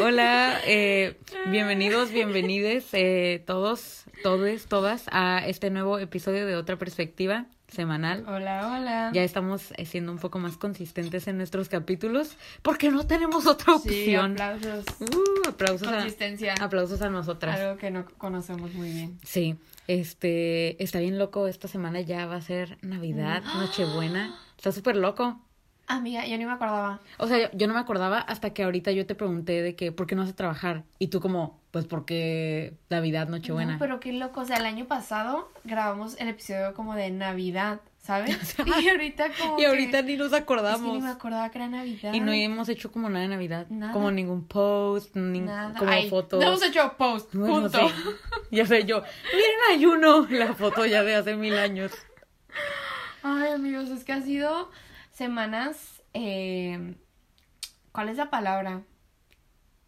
[0.00, 1.14] Hola, eh,
[1.46, 8.24] bienvenidos, bienvenides eh, todos, todes, todas a este nuevo episodio de Otra Perspectiva semanal.
[8.26, 9.10] Hola, hola.
[9.12, 13.78] Ya estamos eh, siendo un poco más consistentes en nuestros capítulos porque no tenemos otra
[13.78, 14.32] Sí, opción.
[14.32, 14.84] aplausos.
[15.00, 16.54] Uh, aplausos, Consistencia.
[16.58, 17.60] a, aplausos a nosotras.
[17.60, 19.18] Algo que no conocemos muy bien.
[19.22, 19.56] Sí,
[19.86, 21.46] este, está bien loco.
[21.46, 24.34] Esta semana ya va a ser Navidad, Nochebuena.
[24.56, 25.40] Está súper loco.
[25.90, 27.00] Amiga, yo ni me acordaba.
[27.18, 29.90] O sea, yo, yo no me acordaba hasta que ahorita yo te pregunté de que,
[29.90, 30.84] ¿por qué no vas a trabajar?
[30.98, 33.74] Y tú como, pues porque Navidad, Nochebuena.
[33.74, 34.40] No, pero qué loco.
[34.40, 38.56] O sea, el año pasado grabamos el episodio como de Navidad, ¿sabes?
[38.82, 40.02] y ahorita como Y ahorita que...
[40.08, 40.92] ni nos Es que acordamos.
[40.94, 42.12] ni me acordaba que era Navidad.
[42.12, 43.66] Y no hemos hecho como nada de Navidad.
[43.68, 43.92] Nada.
[43.92, 45.78] Como ningún post, ni Nada.
[45.78, 46.40] como Ay, fotos.
[46.40, 47.88] No hemos hecho post, Bueno, punto.
[47.88, 47.94] sí.
[48.50, 49.02] Ya sé yo.
[49.32, 50.26] Miren ayuno.
[50.30, 51.92] La foto ya de hace mil años.
[53.22, 54.70] Ay, amigos, es que ha sido
[55.10, 56.02] semanas.
[56.14, 56.94] Eh,
[57.92, 58.82] ¿Cuál es la palabra?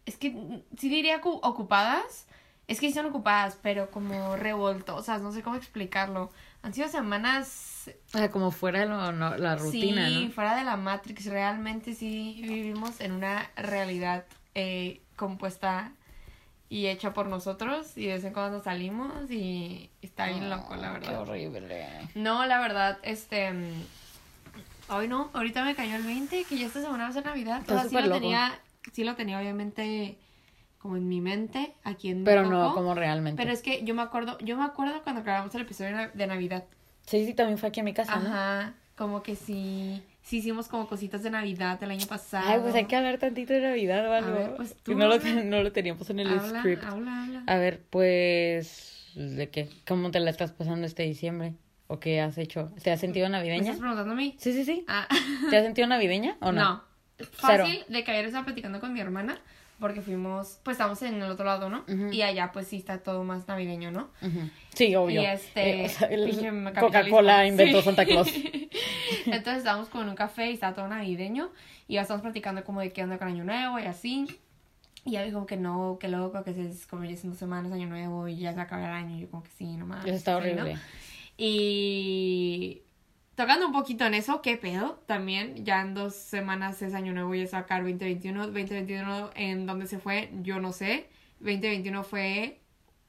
[0.05, 2.27] Es que mm, sí diría cu- ocupadas.
[2.67, 5.21] Es que son ocupadas, pero como revoltosas.
[5.21, 6.31] No sé cómo explicarlo.
[6.63, 7.89] Han sido semanas.
[8.13, 10.31] O sea, como fuera de lo- no, la rutina, sí, ¿no?
[10.31, 11.25] fuera de la Matrix.
[11.25, 15.91] Realmente sí vivimos en una realidad eh, compuesta
[16.69, 17.97] y hecha por nosotros.
[17.97, 21.09] Y de vez en cuando salimos y está bien loco, la verdad.
[21.09, 22.09] Qué horrible.
[22.15, 23.51] No, la verdad, este.
[23.51, 23.83] mm,
[24.89, 27.59] Hoy no, ahorita me cayó el 20, que ya esta semana va a ser Navidad.
[27.61, 28.19] Está O sea, sí súper lo loco.
[28.21, 28.59] tenía,
[28.93, 30.17] sí lo tenía obviamente
[30.79, 33.41] como en mi mente, aquí en Pero no como realmente.
[33.41, 36.11] Pero es que yo me acuerdo, yo me acuerdo cuando grabamos el episodio de Na-
[36.13, 36.63] de Navidad.
[37.05, 38.29] Sí, sí, también fue aquí en mi casa, ¿no?
[38.29, 42.47] Ajá, como que sí, sí hicimos como cositas de Navidad el año pasado.
[42.49, 44.31] Ay, pues hay que hablar tantito de Navidad o algo.
[44.33, 45.43] ver, pues tú no, lo, habla.
[45.43, 46.83] no lo teníamos en el habla, script.
[46.83, 47.43] habla, habla.
[47.47, 49.69] A ver, pues, ¿de qué?
[49.87, 51.53] ¿Cómo te la estás pasando este diciembre?
[51.87, 52.71] ¿O qué has hecho?
[52.81, 53.63] ¿Te has sentido ¿Me navideña?
[53.63, 54.35] estás preguntando a mí?
[54.39, 54.85] Sí, sí, sí.
[54.87, 55.07] Ah.
[55.49, 56.61] ¿Te has sentido navideña o no?
[56.63, 56.90] No.
[57.23, 59.39] Fácil de que ayer estaba platicando con mi hermana
[59.79, 61.79] porque fuimos, pues estamos en el otro lado, ¿no?
[61.87, 62.11] Ujú.
[62.11, 64.09] Y allá pues sí está todo más navideño, ¿no?
[64.21, 64.49] Ujú.
[64.75, 65.23] Sí, obvio.
[65.23, 67.85] Y este, Eh, o sea, Coca-Cola inventó Sí.
[67.85, 68.31] Santa Claus.
[69.25, 71.49] Entonces estábamos con un café y estaba todo navideño
[71.87, 74.27] y ya estamos platicando como de qué onda con Año Nuevo y así.
[75.03, 78.27] Y ella dijo que no, que loco, que es como ya son semanas Año Nuevo
[78.27, 79.17] y ya se acaba el año.
[79.17, 80.05] Y yo como que sí, nomás.
[80.05, 80.77] Eso está horrible.
[81.37, 82.83] Y
[83.35, 85.01] tocando un poquito en eso, ¿qué pedo?
[85.07, 88.47] También ya en dos semanas es año nuevo y es sacar 2021.
[88.47, 91.07] 2021 en dónde se fue, yo no sé.
[91.39, 92.57] 2021 fue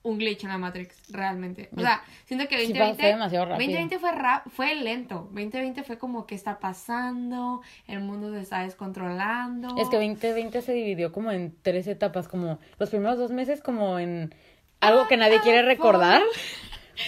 [0.04, 1.68] un glitch en la Matrix, realmente.
[1.76, 3.00] O sea, siento que Sí, 2020...
[3.02, 3.58] fue demasiado rápido.
[3.70, 5.28] 2020 fue, ra- fue lento.
[5.32, 9.76] 2020 fue como que está pasando, el mundo se está descontrolando.
[9.78, 13.98] Es que 2020 se dividió como en tres etapas, como los primeros dos meses como
[14.00, 14.34] en
[14.80, 16.20] algo que nadie quiere recordar.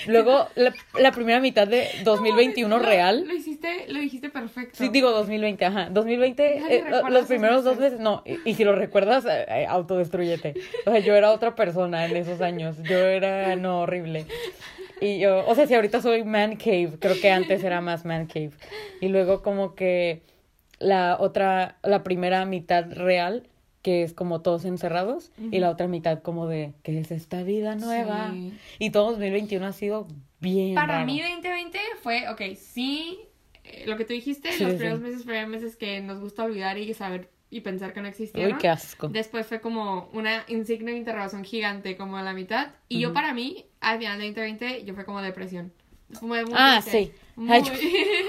[0.07, 3.25] Luego la, la primera mitad de 2021 Lo- real.
[3.27, 4.77] Lo hiciste, lo dijiste perfecto.
[4.77, 5.89] Sí, digo 2020, ajá.
[5.91, 8.01] 2020, Nadie eh, los primeros dos meses.
[8.01, 8.23] no.
[8.25, 10.55] Y, y si lo recuerdas, eh, eh, autodestruyete.
[10.87, 12.77] O sea, yo era otra persona en esos años.
[12.83, 14.27] Yo era, no, horrible.
[15.01, 18.27] Y yo, o sea, si ahorita soy man cave, creo que antes era más man
[18.27, 18.53] cave.
[19.01, 20.23] Y luego como que
[20.79, 23.43] la otra, la primera mitad real,
[23.85, 27.77] que es como todos encerrados, y la otra mitad como de, ¿qué es esta vida
[27.77, 28.31] nueva?
[28.33, 28.53] Sí.
[28.79, 30.09] Y todo 2021 ha sido
[30.41, 31.07] bien Para raro.
[31.07, 33.19] mí 2020 fue, ok, sí,
[33.63, 34.79] eh, lo que tú dijiste, Sí, los sí.
[34.79, 38.53] primeros meses fueron meses que nos gusta olvidar y saber y pensar que no existieron.
[38.55, 39.09] Uy, qué asco.
[39.09, 42.71] Después fue como una insignia de interrogación gigante como a la mitad.
[42.89, 45.73] Y yo para mí, al final de 2020, yo fue como depresión.
[46.19, 47.05] Como de muy Ah, triste.
[47.05, 47.13] sí.
[47.37, 47.73] Muy- Ay, yo-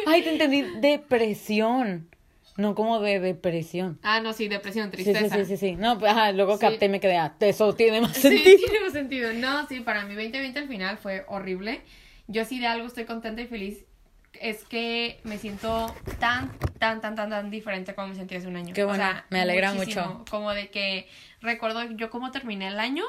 [0.07, 0.61] Ay, te entendí.
[0.81, 2.09] Depresión.
[2.57, 3.99] No como de depresión.
[4.01, 5.35] Ah, no, sí, depresión, Sí, sí, tristeza.
[5.35, 5.75] sí, sí, sí.
[5.75, 6.61] No, pues, ajá, luego Sí.
[6.61, 8.57] capté y me quedé, ah, eso tiene más Sí, sentido.
[8.57, 9.33] tiene más sentido.
[9.33, 11.81] No, sí, para mí 2020 al final fue horrible.
[12.27, 13.85] Yo sí de algo estoy contenta y feliz.
[14.41, 18.55] Es que me siento tan, tan, tan, tan, tan diferente como me sentí hace un
[18.57, 18.73] año.
[18.73, 20.05] Qué O bueno, sea, me alegra muchísimo.
[20.07, 20.25] mucho.
[20.29, 21.07] Como de que
[21.41, 23.03] recuerdo yo cómo terminé el año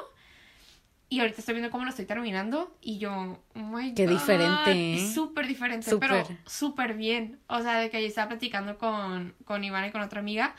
[1.08, 3.12] y ahorita estoy viendo cómo lo estoy terminando y yo,
[3.55, 5.11] oh my Qué God, diferente, ¿eh?
[5.14, 6.11] Súper diferente, Súper.
[6.11, 7.38] pero súper bien.
[7.49, 10.55] O sea, de que yo estaba platicando con, con Iván y con otra amiga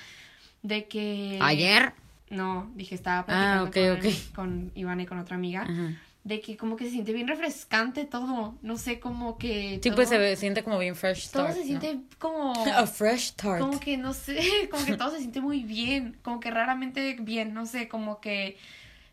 [0.62, 1.38] de que...
[1.42, 1.94] Ayer.
[2.30, 4.16] No, dije, estaba Ah, platicando con, ok.
[4.36, 5.62] con Iván y con otra amiga.
[5.64, 5.94] Ajá.
[6.26, 8.58] De que como que se siente bien refrescante todo.
[8.62, 9.76] No sé, como que.
[9.76, 11.54] Sí, todo- pues se ve- siente como bien fresh Todo start.
[11.54, 11.66] se ¿no?
[11.82, 12.52] siente como.
[12.66, 13.62] A fresh start.
[13.62, 14.38] Como que no sé,
[14.70, 16.18] como que todo se siente muy bien.
[16.24, 18.58] Como que raramente bien, no sé, como que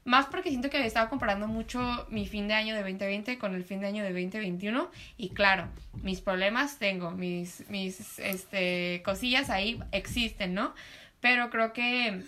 [0.04, 3.64] Más porque siento que estaba comparando mucho mi fin de año de 2020 con el
[3.64, 4.90] fin de año de 2021.
[5.16, 5.68] Y claro,
[6.02, 10.74] mis problemas tengo, mis, mis este, cosillas ahí existen, ¿no?
[11.20, 12.22] Pero creo que.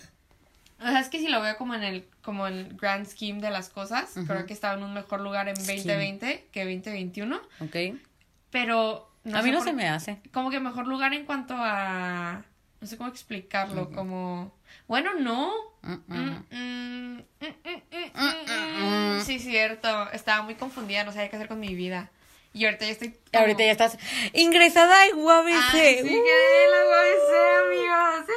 [0.79, 3.51] O sea, es que si lo veo como en el, como el grand scheme de
[3.51, 7.39] las cosas, creo que estaba en un mejor lugar en 2020 que 2021.
[7.59, 7.75] Ok.
[8.49, 9.11] Pero.
[9.33, 10.19] a mí no por- se me hace.
[10.31, 12.43] Como que mejor lugar en cuanto a.
[12.79, 14.53] No sé cómo explicarlo, como.
[14.87, 15.51] Bueno, no.
[19.25, 20.09] Sí, cierto.
[20.11, 22.11] Estaba muy confundida, no sabía qué hacer con mi vida.
[22.53, 23.09] Y ahorita ya estoy.
[23.31, 23.97] como- Ahorita ya estás
[24.33, 25.53] ingresada en UABC.
[25.73, 26.23] Ay, sí, Uh.
[26.23, 28.25] que la UABC, amigos.
[28.27, 28.33] Sí.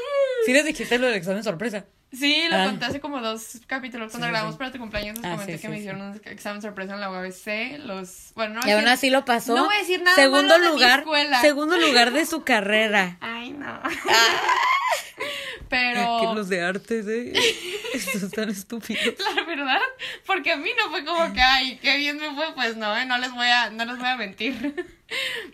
[0.47, 1.87] Sí les dijiste lo del examen sorpresa.
[2.13, 2.65] Sí, lo Ah.
[2.65, 4.11] conté hace como dos capítulos.
[4.11, 4.59] Cuando Sí, grabamos sí.
[4.59, 7.09] para tu cumpleaños, les Ah, comenté sí, que me hicieron un examen sorpresa en la
[7.11, 7.79] UABC.
[7.79, 8.33] Los.
[8.35, 8.69] Bueno, no.
[8.69, 9.55] Y aún decir- así lo pasó.
[9.55, 10.99] No voy a decir nada Segundo malo de mi lugar.
[11.01, 11.41] escuela.
[11.41, 13.17] Segundo lugar de su carrera.
[13.50, 13.67] Ay, no.
[13.67, 13.91] Ah.
[15.69, 16.19] Pero.
[16.20, 17.32] Que los de artes, eh.
[17.94, 19.14] Estos tan estúpidos.
[19.37, 19.81] La verdad,
[20.26, 23.05] porque a mí no fue como que, ay, qué bien me fue, pues no, ¿eh?
[23.06, 24.75] no les voy a, no les voy a mentir.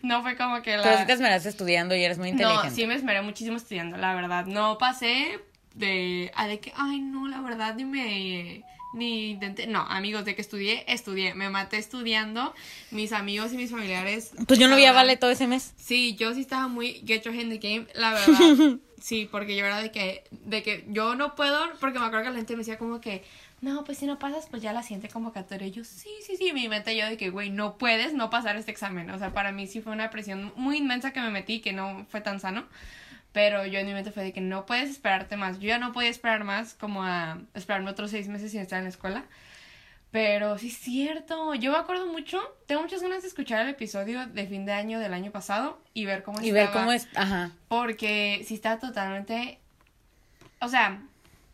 [0.02, 0.82] No fue como que la...
[0.82, 2.68] Pero sí te esmeraste estudiando y eres muy inteligente.
[2.68, 4.44] No, sí me esmeré muchísimo estudiando, la verdad.
[4.44, 5.40] No pasé
[5.72, 8.62] de, a de que, ay, no, la verdad, ni me,
[8.96, 9.66] ni intenté.
[9.66, 11.34] No, amigos, de que estudié, estudié.
[11.34, 12.54] Me maté estudiando.
[12.90, 14.32] Mis amigos y mis familiares.
[14.46, 15.74] Pues yo no la vi a verdad, Vale todo ese mes.
[15.76, 18.78] Sí, yo sí estaba muy get your in the game, la verdad.
[19.00, 22.30] sí, porque yo era de que, de que yo no puedo, porque me acuerdo que
[22.30, 23.22] la gente me decía como que,
[23.60, 25.66] no, pues si no pasas, pues ya la siguiente convocatoria.
[25.66, 28.56] Y yo, sí, sí, sí, mi mente yo de que, güey, no puedes no pasar
[28.56, 29.10] este examen.
[29.10, 32.06] O sea, para mí sí fue una presión muy inmensa que me metí, que no
[32.10, 32.64] fue tan sano.
[33.36, 35.58] Pero yo en mi mente fue de que no puedes esperarte más.
[35.58, 38.84] Yo ya no podía esperar más, como a esperarme otros seis meses sin estar en
[38.84, 39.24] la escuela.
[40.10, 41.54] Pero sí es cierto.
[41.54, 42.40] Yo me acuerdo mucho.
[42.66, 46.06] Tengo muchas ganas de escuchar el episodio de fin de año del año pasado y
[46.06, 46.80] ver cómo Y ver estaba.
[46.80, 47.08] cómo es.
[47.14, 47.50] Ajá.
[47.68, 49.58] Porque sí estaba totalmente.
[50.62, 51.02] O sea,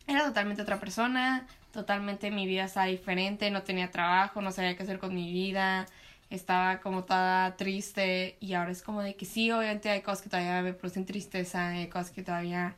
[0.07, 1.45] era totalmente otra persona.
[1.73, 3.51] Totalmente mi vida estaba diferente.
[3.51, 5.85] No tenía trabajo, no sabía qué hacer con mi vida.
[6.33, 8.37] Estaba como toda triste.
[8.39, 11.69] Y ahora es como de que sí, obviamente hay cosas que todavía me producen tristeza.
[11.69, 12.75] Hay cosas que todavía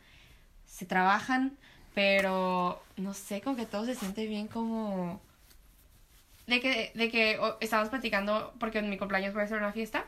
[0.67, 1.57] se trabajan.
[1.93, 5.21] Pero no sé, como que todo se siente bien como.
[6.47, 9.71] De que, de que oh, estábamos platicando, porque en mi cumpleaños voy a hacer una
[9.71, 10.05] fiesta.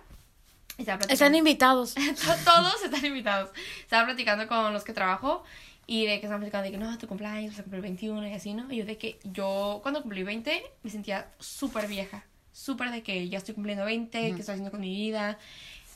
[0.78, 1.96] Y Están invitados.
[2.46, 3.50] todos están invitados.
[3.80, 5.44] Estaba platicando con los que trabajo
[5.88, 8.34] y de que estaban platicando de que no, tu cumpleaños vas a cumplir 21 y
[8.34, 8.70] así, ¿no?
[8.72, 12.26] Y yo de que yo cuando cumplí 20 me sentía súper vieja.
[12.57, 15.38] Súper de que ya estoy cumpliendo 20, que estoy haciendo con mi vida.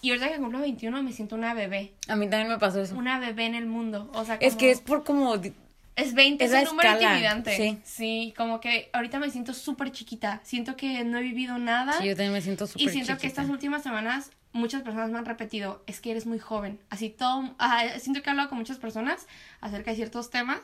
[0.02, 1.92] Y ahorita que cumplo 21 me siento una bebé.
[2.08, 2.96] A mí también me pasó eso.
[2.96, 4.12] Una bebé en el mundo.
[4.14, 5.34] O sea, Es que es por como.
[5.96, 7.80] es 20, es un número escala, intimidante.
[7.84, 8.34] sí.
[8.38, 10.40] como que ahorita me siento súper chiquita.
[10.44, 11.94] Siento que no he vivido nada.
[11.94, 13.42] Sí, yo también me siento súper Y siento que chiquita.
[13.42, 16.80] estas últimas semanas muchas personas me han repetido, es que eres muy joven.
[16.90, 19.28] Así todo, ah, siento que he hablado con muchas personas
[19.62, 20.60] acerca de ciertos temas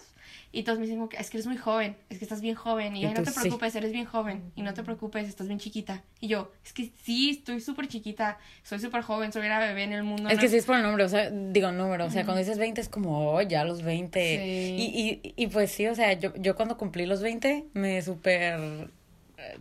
[0.51, 2.56] y todos me dicen como que es que eres muy joven, es que estás bien
[2.56, 3.39] joven y, no te sí.
[3.39, 6.03] preocupes, eres bien joven y no te preocupes, estás bien chiquita.
[6.19, 9.94] Y yo, es que sí, estoy súper chiquita, soy súper joven, soy una bebé en
[9.94, 10.29] el mundo.
[10.29, 10.41] Es ¿no?
[10.41, 12.81] que sí es por el número, o sea, digo número, o sea, cuando dices 20
[12.81, 14.19] es como, oh, ya los 20.
[14.19, 14.75] Sí.
[14.77, 18.89] Y, y, y pues sí, o sea, yo, yo cuando cumplí los 20 me súper,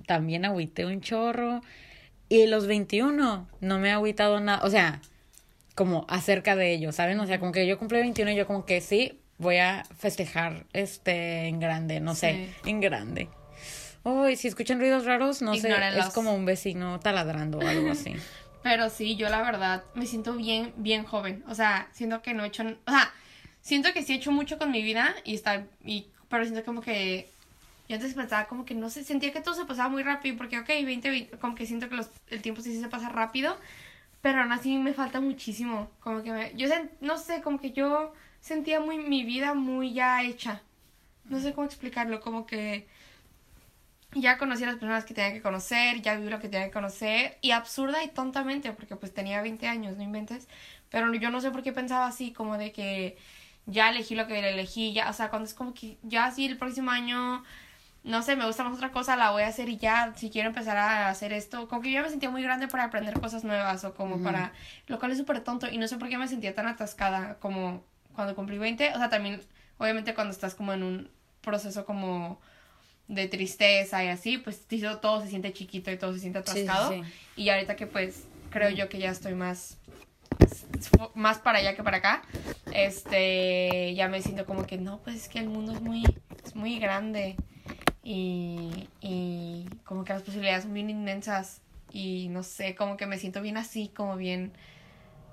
[0.06, 1.60] también agüité un chorro.
[2.28, 5.00] Y los 21 no me ha agüitado nada, o sea,
[5.74, 7.20] como acerca de ello, ¿saben?
[7.20, 10.64] O sea, como que yo cumplí 21 y yo como que sí, voy a festejar
[10.72, 13.28] este en grande, no sé, en grande.
[14.04, 15.68] Uy, si escuchan ruidos raros, no sé,
[16.08, 18.14] es como un vecino taladrando o algo así.
[18.62, 21.44] Pero sí, yo la verdad me siento bien, bien joven.
[21.48, 23.12] O sea, siento que no he hecho, o sea,
[23.60, 26.80] siento que sí he hecho mucho con mi vida y está, y, pero siento como
[26.80, 27.28] que,
[27.88, 30.58] yo antes pensaba como que no sé, sentía que todo se pasaba muy rápido porque,
[30.58, 33.56] ok, 20, 20 como que siento que los, el tiempo sí se pasa rápido,
[34.22, 35.88] pero aún así me falta muchísimo.
[36.00, 39.92] Como que me, yo sen- no sé, como que yo sentía muy mi vida muy
[39.92, 40.62] ya hecha.
[41.24, 42.86] No sé cómo explicarlo, como que
[44.12, 46.72] ya conocí a las personas que tenía que conocer, ya viví lo que tenía que
[46.72, 50.48] conocer, y absurda y tontamente, porque pues tenía 20 años, no inventes,
[50.90, 53.18] pero yo no sé por qué pensaba así, como de que
[53.66, 56.56] ya elegí lo que elegí, ya, o sea, cuando es como que ya sí el
[56.56, 57.44] próximo año,
[58.04, 60.48] no sé, me gusta más otra cosa, la voy a hacer y ya, si quiero
[60.48, 63.44] empezar a hacer esto, como que yo ya me sentía muy grande para aprender cosas
[63.44, 64.52] nuevas, o como para,
[64.86, 67.82] lo cual es súper tonto, y no sé por qué me sentía tan atascada como
[68.16, 69.40] cuando cumplí 20, o sea, también,
[69.78, 71.10] obviamente cuando estás como en un
[71.42, 72.40] proceso como
[73.06, 74.66] de tristeza y así, pues
[75.00, 76.92] todo se siente chiquito y todo se siente Sí, sí, atascado.
[76.92, 77.02] sí.
[77.36, 79.78] Y ahorita que pues creo yo que ya estoy más
[81.14, 82.22] más para allá que para acá,
[82.72, 86.02] este, ya me siento como que no, pues es que el mundo es muy
[86.44, 87.36] es muy grande
[88.02, 91.60] y, y como que las posibilidades son bien inmensas
[91.92, 94.52] y no sé, como que me siento bien así, como bien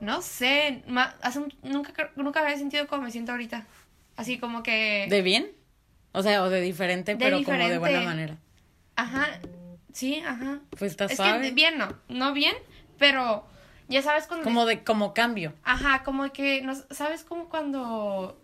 [0.03, 3.65] no sé, ma- hace un- nunca nunca había sentido como me siento ahorita.
[4.15, 5.51] Así como que ¿De bien?
[6.11, 8.37] O sea, o de diferente, De pero como de buena manera.
[8.95, 9.39] Ajá,
[9.91, 10.59] sí, ajá.
[10.77, 11.41] Pues está Es suave.
[11.47, 12.55] que bien no, no bien,
[12.99, 13.47] pero
[13.87, 14.43] ya sabes cuando...
[14.43, 15.53] Como de, como cambio.
[15.63, 18.39] Ajá, como que, no, ¿sabes como cuando...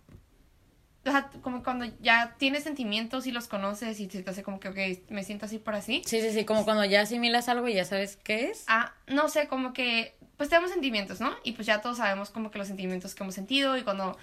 [1.09, 4.59] O sea, como cuando ya tienes sentimientos y los conoces y se te hace como
[4.59, 6.03] que, ok, me siento así por así.
[6.05, 8.63] Sí, sí, sí, como cuando ya asimilas algo y ya sabes qué es.
[8.67, 11.31] Ah, no sé, como que, pues tenemos sentimientos, ¿no?
[11.43, 14.17] Y pues ya todos sabemos como que los sentimientos que hemos sentido y cuando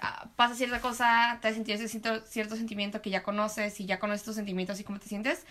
[0.00, 3.86] ah, pasa cierta cosa, te has sentido ese cierto, cierto sentimiento que ya conoces y
[3.86, 5.46] ya conoces tus sentimientos y cómo te sientes.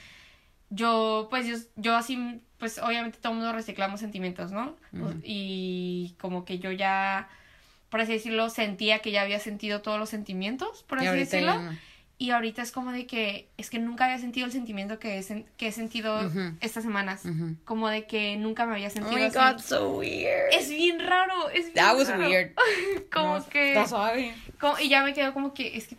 [0.69, 4.75] Yo, pues yo, yo así, pues obviamente todo el mundo reciclamos sentimientos, ¿no?
[5.24, 7.29] Y como que yo ya,
[7.91, 11.60] por así decirlo, sentía que ya había sentido todos los sentimientos, por y así decirlo.
[11.62, 11.77] no.
[12.17, 15.45] Y ahorita es como de que, es que nunca había sentido el sentimiento que he,
[15.57, 16.53] que he sentido Ujú.
[16.62, 17.25] estas semanas.
[17.25, 17.55] Ujú.
[17.65, 19.38] Como de que nunca me había Oh sentido my así.
[19.39, 20.53] god, so weird.
[20.53, 22.27] Es bien raro, es bien That was raro.
[22.27, 22.51] weird.
[23.12, 23.69] como No, que...
[23.69, 24.36] Está suave.
[24.60, 25.98] como- y ya me quedo como que, es que...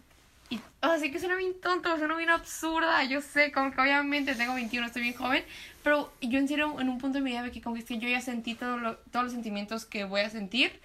[0.49, 4.35] Y, o sea, que suena bien tonto, suena bien absurda, yo sé, como que obviamente
[4.37, 5.43] tengo 21, estoy bien joven,
[5.83, 7.99] pero yo en serio, en un punto de mi vida, que como que es que
[7.99, 10.79] yo ya sentí todo lo- todos los sentimientos que voy a sentir,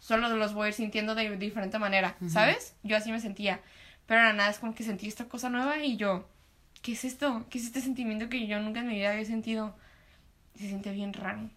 [0.00, 2.74] solo los voy a ir sintiendo de diferente manera, ¿sabes?
[2.82, 3.60] Yo así me sentía,
[4.06, 6.28] pero ahora nada, es como que sentí esta cosa nueva y yo,
[6.82, 7.46] ¿qué es esto?
[7.50, 9.76] ¿Qué es este sentimiento que yo nunca en mi vida había sentido?
[10.56, 11.48] Se siente bien raro.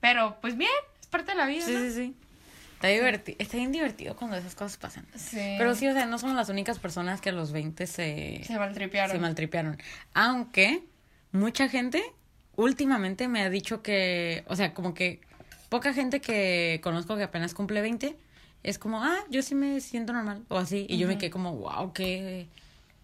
[0.00, 1.80] Pero, pues bien, es parte de la vida, Sí, ¿no?
[1.80, 2.16] sí, sí.
[2.74, 3.36] Está divertido.
[3.38, 5.06] Está bien divertido cuando esas cosas pasan.
[5.14, 5.54] Sí.
[5.56, 8.58] Pero sí, o sea, no somos las únicas personas que a los 20 se, Se
[8.58, 9.12] maltripearon.
[9.12, 9.78] se maltripearon.
[10.14, 10.82] Aunque
[11.30, 12.02] mucha gente
[12.56, 15.20] últimamente me ha dicho que, o sea, como que
[15.72, 18.14] poca gente que conozco que apenas cumple 20
[18.62, 20.84] es como, ah, yo sí me siento normal o así.
[20.86, 22.46] Y yo me quedé como, wow, qué,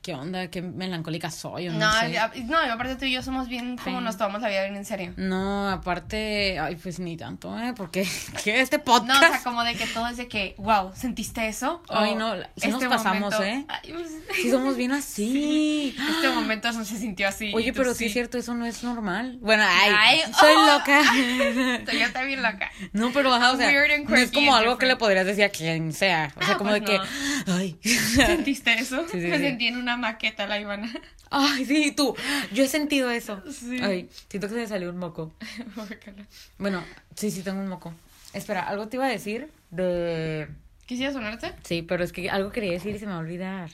[0.09, 2.09] qué onda, qué melancólica soy o no, No, sé.
[2.45, 4.05] no, y aparte tú y yo somos bien como Sí.
[4.07, 5.13] nos tomamos la vida bien en serio.
[5.19, 7.75] No, aparte, ay, pues ni tanto, ¿eh?
[7.77, 8.09] Porque
[8.43, 9.23] que este No, podcast...
[9.23, 11.83] o sea, como de que todo es de que, wow, ¿sentiste eso?
[11.91, 13.67] Ay, no, sí nos pasamos, momento- ¿eh?
[13.69, 14.09] Ay, pues,
[14.41, 15.95] Sí somos bien así.
[16.15, 17.53] Este momento no se sintió así.
[17.55, 19.37] Oye, tú pero sí es cierto, eso no es normal.
[19.43, 20.67] Bueno, ay, Ay, soy oh.
[20.79, 21.03] loca.
[21.93, 22.71] Yo estoy bien loca.
[22.95, 23.71] No, pero ajá, o sea,
[24.07, 26.33] no es como algo que le podrías decir a quien sea.
[26.35, 26.99] O sea, Ah, como pues de que,
[27.47, 27.55] no.
[27.55, 29.05] ay, ¿Sentiste eso?
[29.11, 29.43] Sí, sí, Me sí.
[29.45, 30.93] sentí en una maqueta, la Ivana.
[31.31, 32.17] ay, sí, tú,
[32.53, 33.43] yo he sentido eso.
[33.51, 33.79] Sí.
[33.83, 35.35] Ay, siento que se me salió un moco.
[36.59, 36.83] Bueno,
[37.15, 37.93] sí, sí, tengo un moco.
[38.33, 40.49] Espera, algo te iba a decir de...
[40.87, 41.53] ¿Quisieras sonarte?
[41.63, 43.71] Sí, pero es que algo quería decir y se me va a olvidar.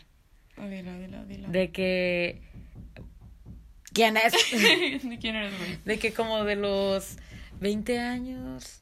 [0.56, 1.48] Oh, dilo, dilo, dilo.
[1.48, 2.42] De que...
[3.92, 4.32] ¿Quién es?
[4.52, 5.78] ¿De quién eres, güey?
[5.84, 7.16] De que como de los
[7.60, 8.80] 20 años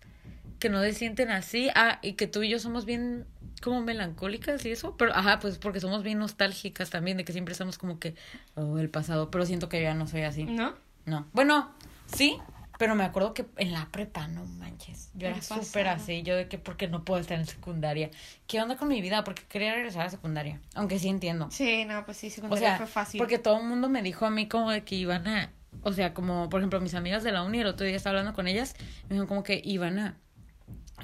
[0.59, 1.69] que no se sienten así.
[1.75, 3.27] Ah, y que tú y yo somos bien
[3.62, 4.97] como melancólicas y eso.
[4.99, 8.14] Pero, ajá, pues porque somos bien nostálgicas también, de que siempre estamos como que,
[8.57, 9.31] oh, el pasado.
[9.31, 10.45] Pero siento que ya no soy así.
[10.45, 10.75] ¿No?
[11.07, 11.26] No.
[11.33, 11.73] Bueno,
[12.07, 12.38] sí,
[12.83, 15.11] pero me acuerdo que en la prepa, no manches.
[15.14, 16.25] Yo El era súper así.
[16.25, 18.11] Yo de que porque no puedo estar en secundaria.
[18.49, 19.23] ¿Qué onda con mi vida?
[19.23, 20.61] Porque quería regresar a secundaria.
[20.75, 21.49] Aunque sí entiendo.
[21.52, 23.19] Sí, no, pues sí, O secundaria sea, fue fácil.
[23.19, 25.52] porque todo el mundo me dijo a mí como de que iban a,
[25.83, 28.35] o sea, como por ejemplo mis amigas de la uni, el otro día estaba hablando
[28.35, 30.16] con ellas, me dijeron como que iban a,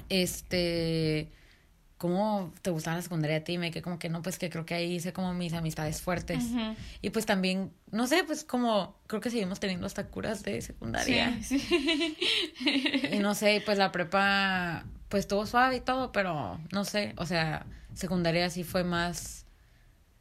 [0.09, 1.31] este,
[1.99, 3.53] ¿cómo te gustaba la secundaria a ti?
[3.53, 6.01] Y me quedé como que no, pues que creo que ahí hice como mis amistades
[6.01, 6.45] fuertes.
[7.01, 11.37] Y pues también, no sé, pues como creo que seguimos teniendo hasta curas de secundaria.
[11.43, 12.17] Sí, sí.
[13.11, 17.25] Y no sé, pues la prepa, pues estuvo suave y todo, pero no sé, o
[17.25, 19.45] sea, secundaria sí fue más,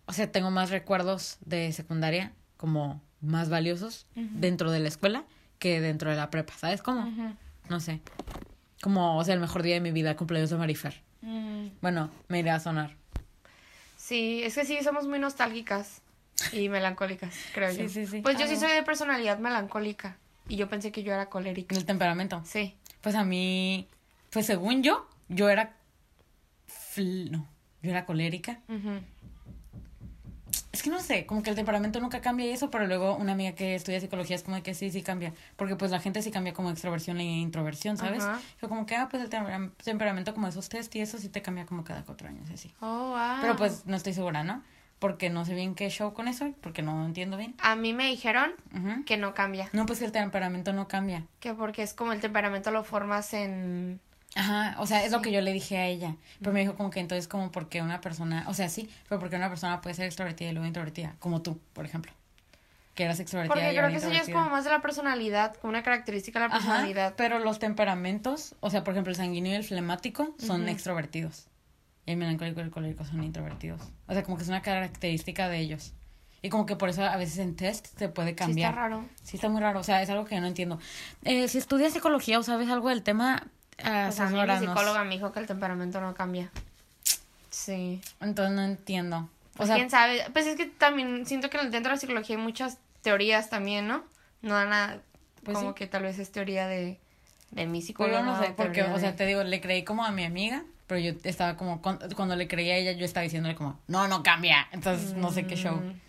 [0.07, 5.25] o sea, tengo más recuerdos de secundaria como más valiosos dentro de la escuela
[5.61, 7.37] que dentro de la prepa, ¿sabes cómo?
[7.69, 8.01] No sé.
[8.83, 11.08] Como, o sea, el mejor día de mi vida, cumpleaños de Marifer.
[11.81, 12.95] Bueno, me iré a sonar.
[13.97, 16.01] Sí, es que sí, somos muy nostálgicas
[16.53, 17.89] y melancólicas, creo Sí, yo.
[17.89, 18.21] sí, sí.
[18.23, 20.17] Pues yo Ah, sí soy de personalidad melancólica
[20.49, 21.75] y yo pensé que yo era colérica.
[21.77, 22.43] El temperamento.
[22.45, 22.75] Sí.
[23.01, 23.87] Pues a mí,
[24.31, 25.75] pues según yo, yo era,
[26.97, 27.47] no,
[27.83, 28.61] yo era colérica.
[30.79, 33.33] Es que no sé, como que el temperamento nunca cambia y eso, pero luego una
[33.33, 35.33] amiga que estudia psicología es como de que sí, sí cambia.
[35.57, 38.23] Porque pues la gente sí cambia como extroversión e introversión, ¿sabes?
[38.23, 38.39] Ajá.
[38.59, 41.43] Fue como que, ah, pues el tempera- temperamento como esos test y eso sí te
[41.43, 42.73] cambia como cada cuatro años, así.
[42.81, 43.41] Oh, wow.
[43.41, 44.63] Pero pues no estoy segura, ¿no?
[45.01, 47.57] Porque no sé bien qué show con eso, porque no entiendo bien.
[47.61, 48.53] A mí me dijeron
[49.05, 49.69] que no cambia.
[49.73, 51.25] No, pues que el temperamento no cambia.
[51.41, 53.99] Que porque es como el temperamento lo formas en...
[54.35, 56.15] Ajá, o sea, es lo que yo le dije a ella.
[56.41, 59.37] Pero me dijo como que entonces como porque una persona, o sea, sí, pero porque
[59.37, 62.13] una persona puede ser extrovertida y luego introvertida, como tú, por ejemplo.
[62.95, 64.81] Que eras extrovertida Porque y creo ahora que eso ya es como más de la
[64.83, 67.15] personalidad, como una característica de la Ajá, personalidad.
[67.17, 71.47] pero los temperamentos, o sea, por ejemplo, el sanguíneo y el flemático son extrovertidos.
[72.07, 73.81] Y el melancólico y el colérico son introvertidos.
[74.09, 75.93] O sea, como que es una característica de ellos.
[76.43, 78.71] Y como que por eso a veces en test se puede Sí, cambiar.
[78.71, 79.05] está raro.
[79.23, 79.81] Sí, está muy raro.
[79.81, 80.79] O sea, es algo que yo no entiendo.
[81.25, 83.47] Eh, si estudias psicología o sabes algo del tema,
[83.85, 86.51] ah, Pues a mí mi psicóloga me dijo que el temperamento no cambia.
[87.51, 88.01] Sí.
[88.21, 89.29] Entonces no entiendo.
[89.57, 90.25] Pues sea- quién sabe.
[90.33, 94.05] Pues es que también siento que dentro de la psicología hay muchas teorías también, ¿no?
[94.43, 95.01] No nada.
[95.45, 95.75] Pues como sí.
[95.77, 96.99] que tal vez es teoría de,
[97.53, 100.05] de mi yo no sé, porque, teoría o sea, de- te digo, le creí como
[100.05, 103.55] a mi amiga, pero yo estaba como, cuando, le creía a ella, yo estaba diciéndole
[103.55, 104.69] como, no, no cambia.
[104.73, 105.77] Entonces, no sé qué show.
[105.77, 106.01] Mm.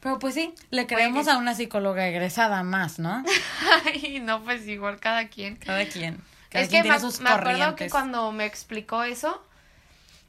[0.00, 3.24] Pero pues sí, le creemos a una psicóloga egresada más, ¿no?
[3.86, 5.56] Ay, no, pues igual cada quien.
[5.56, 6.18] Cada quien.
[6.50, 6.90] Es que me,
[7.30, 9.42] acuerdo que cuando me explicó eso,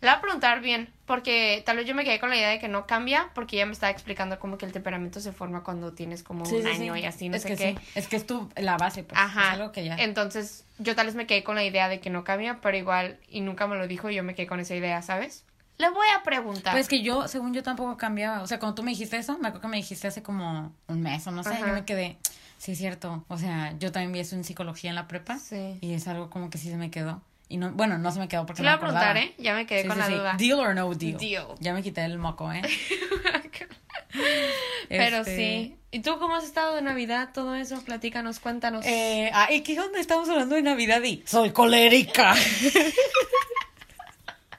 [0.01, 2.59] le voy a preguntar bien, porque tal vez yo me quedé con la idea de
[2.59, 5.93] que no cambia, porque ella me estaba explicando como que el temperamento se forma cuando
[5.93, 7.01] tienes como Sí, un sí, año sí.
[7.01, 7.75] y así, no es sé que qué.
[7.77, 9.19] sí, es que es tu, la base, pues.
[9.19, 9.53] Ajá.
[9.53, 9.95] Es algo que ya.
[9.97, 13.17] Entonces, yo tal vez me quedé con la idea de que no cambia, pero igual,
[13.27, 15.43] y nunca me lo dijo, y yo me quedé con esa idea, ¿sabes?
[15.77, 16.73] Le voy a preguntar.
[16.73, 18.41] Pues que yo, según yo, tampoco cambiaba.
[18.41, 21.01] O sea, cuando tú me dijiste eso, me acuerdo que me dijiste hace como un
[21.01, 21.67] mes o no sé, Ajá.
[21.67, 22.17] yo me quedé,
[22.59, 23.25] sí es cierto.
[23.27, 25.39] O sea, yo también vi eso en psicología en la prepa.
[25.39, 25.79] Sí.
[25.81, 27.23] Y es algo como que sí se me quedó.
[27.47, 29.17] Y no, bueno, no se me quedó porque no le me voy a preguntar.
[29.17, 29.33] ¿eh?
[29.39, 30.35] Ya me quedé Sí, con sí, la duda.
[30.37, 31.17] Deal or no deal.
[31.17, 31.47] Deal.
[31.59, 32.61] Ya me quité el moco, ¿eh?
[34.89, 35.75] Pero Este, sí.
[35.91, 37.29] ¿Y tú cómo has estado de Navidad?
[37.33, 38.85] Todo eso, platícanos, cuéntanos.
[38.85, 39.99] Eh, ah, ¿y qué onda?
[39.99, 42.35] Estamos hablando de Navidad y soy colérica.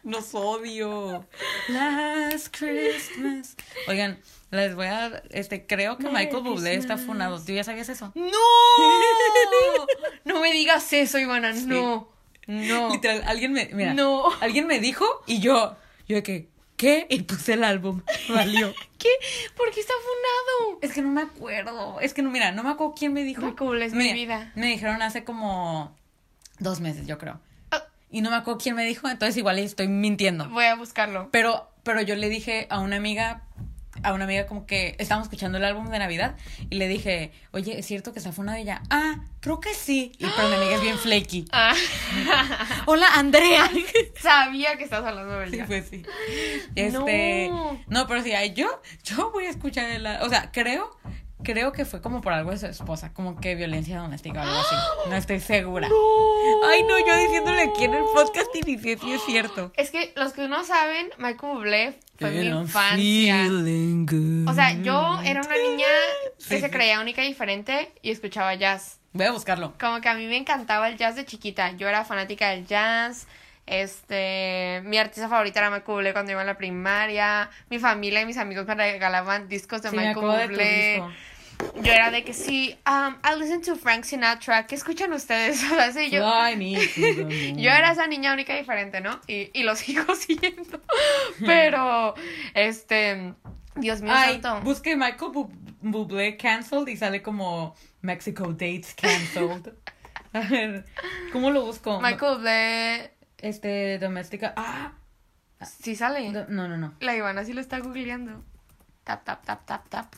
[0.03, 1.25] Nos odio.
[1.69, 3.55] Last Christmas.
[3.87, 4.19] Oigan,
[4.51, 7.43] les voy a, este, creo que Michael Bublé está funado.
[7.43, 8.13] ¿Tú ya sabías eso?
[8.15, 8.25] ¡No!
[10.25, 12.09] no me digas eso, Ivana, no.
[12.47, 12.91] No.
[12.91, 14.25] Literal, alguien me, mira, No.
[14.41, 15.77] alguien me dijo y yo,
[16.09, 17.07] yo de que, ¿qué?
[17.09, 18.03] Y puse el álbum.
[18.29, 18.75] Valió.
[18.99, 19.09] ¿Qué?
[19.57, 20.81] ¿Por qué está funado?
[20.83, 22.01] Es que no me acuerdo.
[22.01, 23.43] Es que no, mira, no me acuerdo quién me dijo.
[23.43, 24.51] Michael Bublé es mi vida.
[24.57, 25.97] Me dijeron hace como
[26.59, 27.41] dos meses, yo creo.
[27.71, 27.85] Ah.
[28.11, 30.49] Y no me acuerdo quién me dijo, entonces igual estoy mintiendo.
[30.49, 31.29] Voy a buscarlo.
[31.31, 33.45] Pero, pero yo le dije a una amiga,
[34.03, 36.37] a una amiga como que estábamos escuchando el álbum de Navidad
[36.71, 38.59] y le dije, oye, ¿es cierto que está funado?
[38.59, 40.13] Y ella, ah, creo que sí.
[40.19, 41.47] Y pero mi amiga es bien flaky.
[41.53, 41.75] Ah.
[42.87, 43.71] Hola, Andrea.
[44.21, 45.67] Sabía que estabas hablando de Sí, ella.
[45.67, 46.03] pues sí.
[46.75, 47.79] Este, No.
[47.89, 50.91] no, pero sí, yo, yo voy a escuchar el, o sea, creo,
[51.43, 54.59] creo que fue como por algo de su esposa, como que violencia doméstica o algo
[54.61, 54.77] así.
[55.09, 55.89] No estoy segura.
[56.69, 59.73] Ay, no, yo diciéndole aquí en el podcast y ni si es cierto.
[59.77, 63.47] Es que los que no saben, Michael Bublé fue mi infancia.
[64.47, 65.87] O sea, yo era una niña
[66.49, 69.01] que se creía única y diferente y escuchaba jazz.
[69.13, 69.75] Voy a buscarlo.
[69.81, 71.73] Como que a mí me encantaba el jazz de chiquita.
[71.73, 73.27] Yo era fanática del jazz.
[73.67, 77.51] Este, mi artista favorita era Michael Bublé cuando iba en la primaria.
[77.71, 81.03] Mi familia y mis amigos me regalaban discos de Sí, me Michael Bublé.
[81.83, 84.67] Yo era de que sí, um, I listen to Frank Sinatra.
[84.67, 85.63] ¿Qué escuchan ustedes?
[85.71, 86.21] O sea, sí, yo,
[87.57, 89.21] yo era esa niña única y diferente, ¿no?
[89.27, 90.81] Y, y lo sigo siendo.
[91.45, 92.15] Pero,
[92.55, 93.35] este,
[93.77, 94.61] Dios mío Ay, santo.
[94.63, 95.51] busque Michael Bu-
[95.83, 99.73] Bublé cancelled y sale como Mexico dates cancelled.
[100.33, 100.85] A ver,
[101.33, 102.01] ¿cómo lo busco?
[102.01, 104.53] Michael Bublé, Este, doméstica.
[104.57, 104.93] Ah,
[105.65, 106.31] sí sale.
[106.31, 106.95] no, no, no.
[107.01, 108.45] La Ivana sí lo está googleando.
[109.05, 110.15] Tap, tap, tap, tap, tap.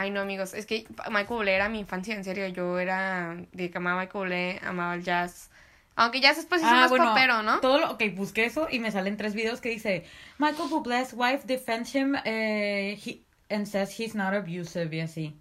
[0.00, 0.54] Ay, no, amigos.
[0.54, 2.46] Es que Michael Bublé era mi infancia, en serio.
[2.46, 5.50] Yo era de que amaba Michael Bublé, amaba el jazz.
[5.96, 7.58] Aunque jazz después hizo más popero, ¿no?
[7.58, 10.04] Todo lo, ok, busqué eso y me salen tres videos que dice
[10.38, 15.34] Michael Bublé's wife defends him eh, he- and says he's not abusive y así.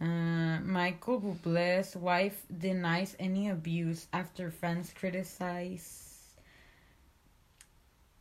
[0.00, 6.03] Uh, Michael Bublé's wife denies any abuse after friends criticize.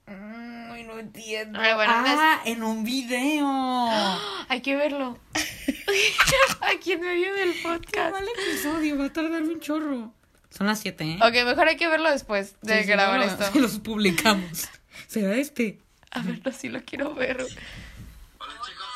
[0.07, 1.59] Mm, Ay, no entiendo.
[1.59, 3.45] Ay, bueno, ah, en un video.
[4.49, 5.17] Hay que verlo.
[6.61, 8.11] Aquí en medio del Qué podcast.
[8.11, 10.13] mal episodio, va a tardar un chorro.
[10.49, 11.19] Son las siete, ¿eh?
[11.21, 13.59] Ok, mejor hay que verlo después de Sí, sí, grabar luego esto.
[13.59, 14.69] Los publicamos.
[15.07, 15.79] ¿Será este?
[16.11, 17.41] A verlo, sí lo quiero ver.
[17.41, 18.87] Hola chicos,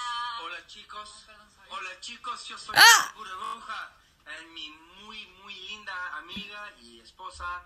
[0.43, 1.26] hola chicos,
[1.70, 3.12] hola chicos, yo soy ¡Ah!
[3.15, 3.91] Burbuja,
[4.28, 4.70] eh, mi
[5.04, 7.63] muy muy linda amiga y esposa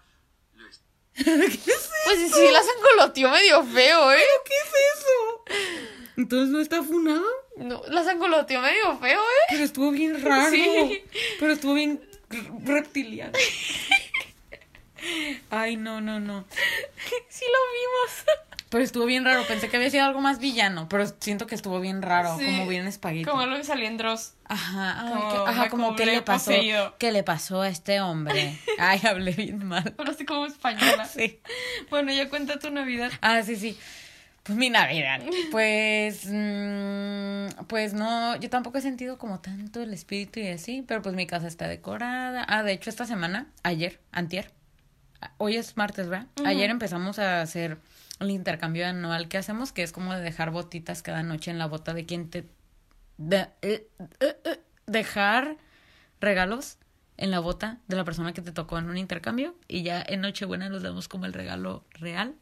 [1.38, 1.60] Luis.
[2.06, 4.22] Pues sí, la sangoloteó medio feo, ¿eh?
[4.46, 5.92] ¿Qué es eso?
[6.18, 7.26] Entonces no está funado,
[7.58, 9.46] No, la sangoloteó medio feo, ¿eh?
[9.50, 10.52] pero estuvo bien raro.
[10.52, 11.04] Sí.
[11.40, 12.02] Pero estuvo bien
[12.66, 13.34] reptiliano.
[15.50, 16.46] Ay, no, no, no.
[17.30, 18.51] Sí lo vimos.
[18.72, 19.44] Pero estuvo bien raro.
[19.48, 22.46] Pensé que había sido algo más villano, pero siento que estuvo bien raro, Sí.
[22.46, 23.26] como bien espagueti.
[23.30, 24.34] Como lo que salió en Dross.
[24.46, 26.96] Ajá, como que- ajá, como qué Bublé le pasó, poseído.
[26.98, 28.58] qué le pasó a este hombre.
[28.80, 29.94] Ay, hablé bien mal.
[29.98, 31.06] Pero así como española.
[31.14, 31.40] Sí.
[31.90, 33.12] Bueno, ya cuenta tu Navidad.
[33.22, 33.78] Ah, sí, sí.
[34.44, 35.22] Pues mi Navidad.
[35.52, 41.02] Pues, mm, pues no, yo tampoco he sentido como tanto el espíritu y así, pero
[41.02, 42.46] pues mi casa está decorada.
[42.48, 44.50] Ah, de hecho esta semana, ayer, antier,
[45.38, 46.28] hoy es martes, ¿verdad?
[46.46, 47.78] Ayer empezamos a hacer
[48.22, 51.66] el intercambio anual que hacemos, que es como de dejar botitas cada noche en la
[51.68, 52.48] bota de quien te...
[53.18, 53.88] de- eh,
[54.20, 55.58] eh, eh, dejar
[56.20, 56.78] regalos
[57.18, 60.22] en la bota de la persona que te tocó en un intercambio y ya en
[60.22, 62.36] Nochebuena nos damos como el regalo real.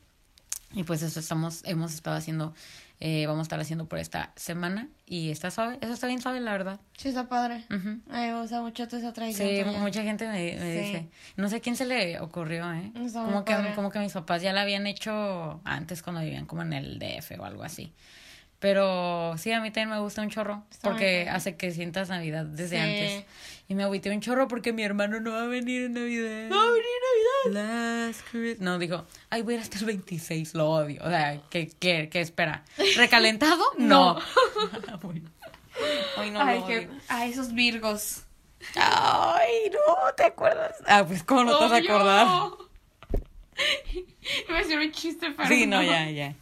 [0.73, 2.53] Y pues eso estamos, hemos estado haciendo,
[3.01, 4.88] eh, vamos a estar haciendo por esta semana.
[5.05, 6.79] Y está suave, eso está bien suave, la verdad.
[6.97, 7.63] Sí, está padre.
[7.69, 7.99] Ujú.
[8.12, 9.47] A mí me gusta mucho toda esa tradición.
[9.73, 10.79] Sí, mucha gente me, me Sí.
[10.88, 11.09] dice.
[11.35, 12.91] No sé quién se le ocurrió, ¿eh?
[12.95, 13.73] Está Como que, padre.
[13.75, 17.39] como que mis papás ya la habían hecho antes cuando vivían como en el DF
[17.39, 17.93] o algo así.
[18.59, 22.45] Pero sí, a mí también me gusta un chorro Está porque hace que sientas Navidad
[22.45, 22.81] desde Sí.
[22.81, 23.25] antes.
[23.69, 26.49] Y me agüité un chorro porque mi hermano no va a venir en Navidad.
[26.49, 26.85] No va a venir
[27.45, 28.07] Navidad.
[28.07, 28.59] Last Christmas.
[28.61, 31.01] No, dijo, ay, voy a ir hasta el 26, lo odio.
[31.03, 32.63] O sea, ¿qué, qué, qué espera?
[32.97, 33.63] ¿Recalentado?
[33.77, 34.19] No.
[36.17, 38.23] Ay, no, Ay, que, a esos virgos.
[38.75, 40.75] Ay, no, ¿te acuerdas?
[40.85, 42.27] Ah, pues, ¿cómo no te vas a acordar?
[44.49, 46.33] Iba a decir un chiste, pero Sí, no, ya, ya.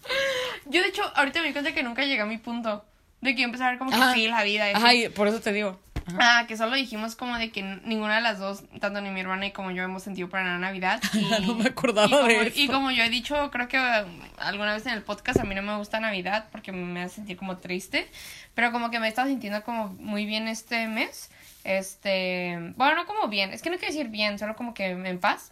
[0.66, 2.86] Yo, de hecho, ahorita me di cuenta que nunca llegué a mi punto.
[3.22, 4.14] De que yo empecé a ver como que Ajá.
[4.14, 4.70] sí, la vida.
[4.70, 4.84] y así.
[4.86, 5.80] Ay, por eso te digo.
[6.06, 6.18] Ajá.
[6.40, 9.48] Ah, que solo dijimos como de que ninguna de las dos, tanto ni mi hermana
[9.48, 11.02] y como yo, hemos sentido para nada Navidad.
[11.14, 12.72] Y, No me acordaba y como, de Y eso.
[12.74, 15.64] como yo he dicho, creo que um, alguna vez en el podcast, a mí no
[15.64, 18.08] me gusta Navidad porque me hace sentir como triste.
[18.54, 21.30] Pero como que me he estado sintiendo como muy bien este mes.
[21.64, 25.20] Este, bueno, no como bien, es que no quiero decir bien, solo como que en
[25.20, 25.52] paz.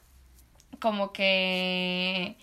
[0.79, 2.35] Como que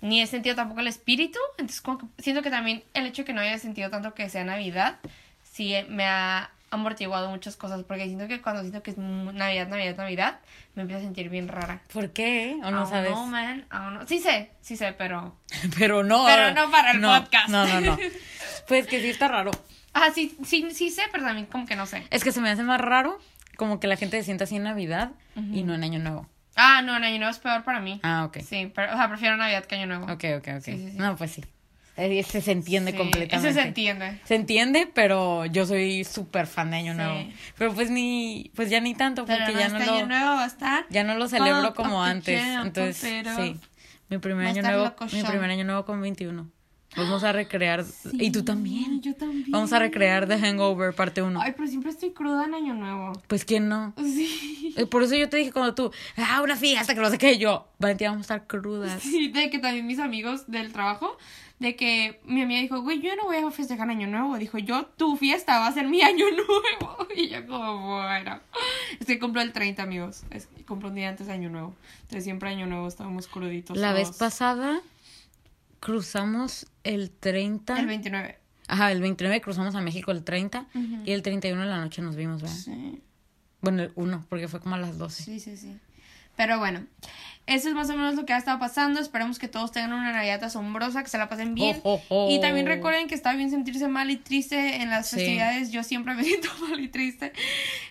[0.00, 1.38] ni he sentido tampoco el espíritu.
[1.58, 4.28] Entonces, como que siento que también el hecho de que no haya sentido tanto que
[4.28, 4.98] sea Navidad,
[5.42, 7.82] sí eh, me ha amortiguado muchas cosas.
[7.84, 10.40] Porque siento que cuando siento que es Navidad, Navidad, Navidad,
[10.74, 11.80] me empiezo a sentir bien rara.
[11.92, 12.56] ¿Por qué?
[12.62, 13.10] ¿O no Aún sabes?
[13.12, 14.06] No, man, aún no.
[14.06, 15.36] Sí sé, sí sé, pero.
[15.78, 16.24] Pero no.
[16.26, 17.48] Pero no para el no, podcast.
[17.48, 17.98] No, no, no.
[18.66, 19.50] Pues que sí está raro.
[19.92, 22.02] Ah, sí, sí, sí sé, pero también como que no sé.
[22.10, 23.20] Es que se me hace más raro
[23.56, 26.28] como que la gente se sienta así en Navidad y no en Año Nuevo.
[26.56, 28.00] Ah, no, en Año Nuevo es peor para mí.
[28.02, 28.38] Ah, ok.
[28.38, 30.04] Sí, pero, o sea, prefiero Navidad que Año Nuevo.
[30.04, 30.62] Ok, ok, ok.
[30.64, 30.96] Sí, sí, sí.
[30.98, 31.44] No, pues sí.
[31.96, 33.48] Eh, Se, entiende Sí, completamente.
[33.48, 34.20] Eso se entiende.
[34.24, 36.98] Se entiende, pero yo soy súper fan de Año Sí.
[36.98, 37.24] Nuevo.
[37.56, 40.26] Pero pues ni, pues ya ni tanto, porque no, ya este no Año lo, Nuevo
[40.34, 40.86] va a estar.
[40.90, 42.40] ya no lo celebro como antes.
[42.62, 43.60] Entonces, sí.
[44.10, 46.50] Mi primer año nuevo, mi primer año nuevo con 21.
[46.96, 49.00] Vamos a recrear, y tú también.
[49.00, 49.50] Yo también.
[49.50, 51.40] Vamos a recrear The Hangover parte 1.
[51.40, 53.12] Ay, pero siempre estoy cruda en Año Nuevo.
[53.26, 53.92] Pues quién no.
[53.96, 54.74] Sí.
[54.76, 57.38] Eh, Por eso yo te dije cuando tú, ah, una fiesta, que no sé qué,
[57.38, 59.02] yo, Valentina, vamos a estar crudas.
[59.02, 61.16] Sí, de que también mis amigos del trabajo,
[61.58, 64.36] de que mi amiga dijo, güey, yo no voy a festejar Año Nuevo.
[64.38, 67.08] Dijo, yo, tu fiesta va a ser mi Año Nuevo.
[67.16, 68.40] Y yo como, bueno.
[68.98, 70.24] Es que cumplo el 30, amigos.
[70.30, 71.76] Es que cumplo un día antes de Año Nuevo.
[72.02, 73.76] Entonces siempre Año Nuevo estábamos cruditos.
[73.76, 74.80] La vez pasada
[75.84, 77.78] cruzamos el 30.
[77.78, 78.38] El 29.
[78.66, 81.02] Ajá, el 29 cruzamos a México el 30 Ujú.
[81.04, 82.56] y el 31 de la noche nos vimos, ¿verdad?
[82.56, 83.02] Sí.
[83.60, 85.22] Bueno, el 1, porque fue como a las 12.
[85.22, 85.76] Sí, sí, sí.
[86.36, 86.84] Pero bueno,
[87.46, 88.98] eso es más o menos lo que ha estado pasando.
[88.98, 91.78] Esperamos que todos tengan una Navidad asombrosa, que se la pasen bien.
[91.84, 92.34] Oh, oh, oh.
[92.34, 95.16] Y también recuerden que está bien sentirse mal y triste en las Sí.
[95.16, 95.70] festividades.
[95.70, 97.32] Yo siempre me siento mal y triste.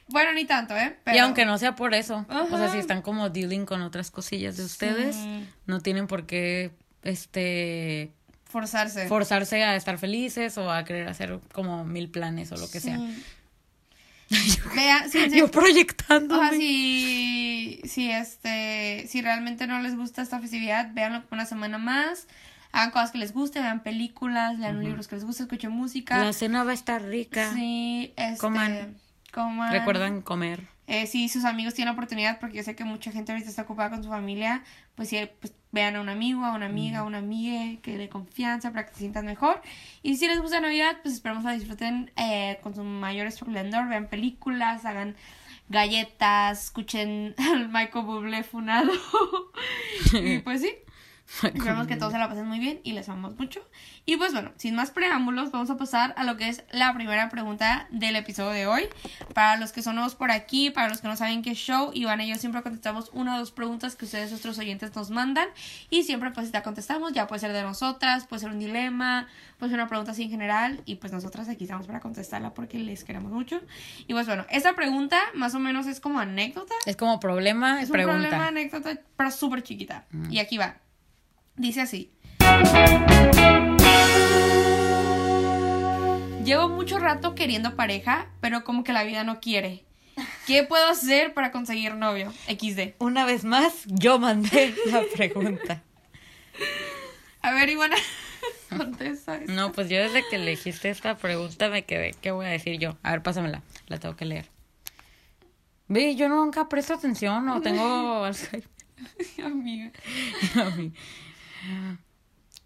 [0.09, 0.97] Bueno, ni tanto, ¿eh?
[1.05, 1.15] Pero...
[1.15, 4.57] Y aunque no sea por eso, o sea, si están como dealing con otras cosillas
[4.57, 5.45] de ustedes, Sí.
[5.67, 6.71] no tienen por qué,
[7.03, 8.11] este,
[8.45, 9.07] Forzarse.
[9.07, 12.97] forzarse a estar felices o a querer hacer como mil planes o lo que sea.
[12.97, 13.23] Sí.
[14.75, 15.39] Vea, sí, sí.
[15.39, 16.35] Yo proyectando.
[16.35, 21.45] O sea, si, si, este, si realmente no les gusta esta festividad, véanlo como una
[21.45, 22.27] semana más.
[22.71, 26.17] Hagan cosas que les guste, vean películas, lean libros que les guste, escuchen música.
[26.17, 27.53] La cena va a estar rica.
[27.53, 28.97] Sí, este, Coman.
[29.31, 29.71] coman.
[29.71, 30.72] Recuerdan comer.
[30.87, 33.89] Eh, si sus amigos tienen oportunidad, porque yo sé que mucha gente ahorita está ocupada
[33.89, 34.63] con su familia,
[34.95, 37.97] pues, sí, pues vean a un amigo, a una amiga, a una amiga que le
[37.97, 39.61] dé confianza para que se sientan mejor.
[40.01, 44.07] Y si les gusta Navidad, pues esperamos la disfruten eh, con su mayor esplendor, vean
[44.07, 45.15] películas, hagan
[45.69, 48.91] galletas, escuchen al Michael Bublé funado.
[50.13, 50.71] y pues sí,
[51.43, 53.67] Esperamos que todos se la pasen muy bien y les amamos mucho.
[54.05, 57.29] Y pues bueno, sin más preámbulos, vamos a pasar a lo que es la primera
[57.29, 58.83] pregunta del episodio de hoy.
[59.33, 61.91] Para los que son nuevos por aquí, para los que no saben qué es show,
[61.93, 65.47] Iván y yo siempre contestamos una o dos preguntas que ustedes, nuestros oyentes, nos mandan.
[65.89, 69.71] Y siempre pues la contestamos, ya puede ser de nosotras, puede ser un dilema, puede
[69.71, 70.81] ser una pregunta así en general.
[70.85, 73.61] Y pues nosotras aquí estamos para contestarla porque les queremos mucho.
[74.07, 76.73] Y pues bueno, esta pregunta más o menos es como anécdota.
[76.85, 78.19] Es como problema, Es un pregunta.
[78.19, 80.05] problema, anécdota, pero súper chiquita.
[80.29, 80.77] Y aquí va.
[81.55, 82.11] Dice así.
[86.43, 89.85] Llevo mucho rato queriendo pareja, pero como que la vida no quiere.
[90.45, 92.33] ¿Qué puedo hacer para conseguir novio?
[92.47, 92.95] XD.
[92.99, 95.81] Una vez más, yo mandé la pregunta.
[97.41, 97.95] A ver, Ivana,
[98.69, 99.37] contesta.
[99.37, 99.51] esto.
[99.53, 102.13] No, pues yo desde que elegiste esta pregunta me quedé.
[102.21, 102.97] ¿Qué voy a decir yo?
[103.03, 103.61] A ver, pásamela.
[103.87, 104.49] La tengo que leer.
[105.87, 108.67] Ve, yo nunca presto atención o tengo Alzheimer.
[109.43, 109.91] Amiga.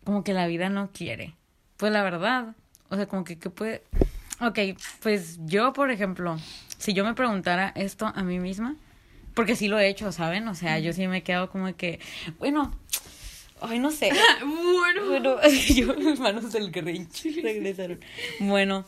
[0.04, 1.34] Como que la vida no quiere.
[1.78, 2.56] Pues la verdad.
[2.90, 3.84] O sea, como que, ¿qué puede?
[4.40, 4.60] Ok,
[5.02, 6.38] pues yo, por ejemplo,
[6.78, 8.76] si yo me preguntara esto a mí misma,
[9.34, 10.48] porque sí lo he hecho, ¿saben?
[10.48, 12.00] O sea, yo sí me he quedado como que,
[12.40, 12.74] bueno,
[13.62, 14.12] Ay, no sé.
[14.42, 15.06] bueno.
[15.08, 15.38] Bueno,
[15.76, 18.00] yo, mis manos del Grinch regresaron.
[18.40, 18.86] Bueno,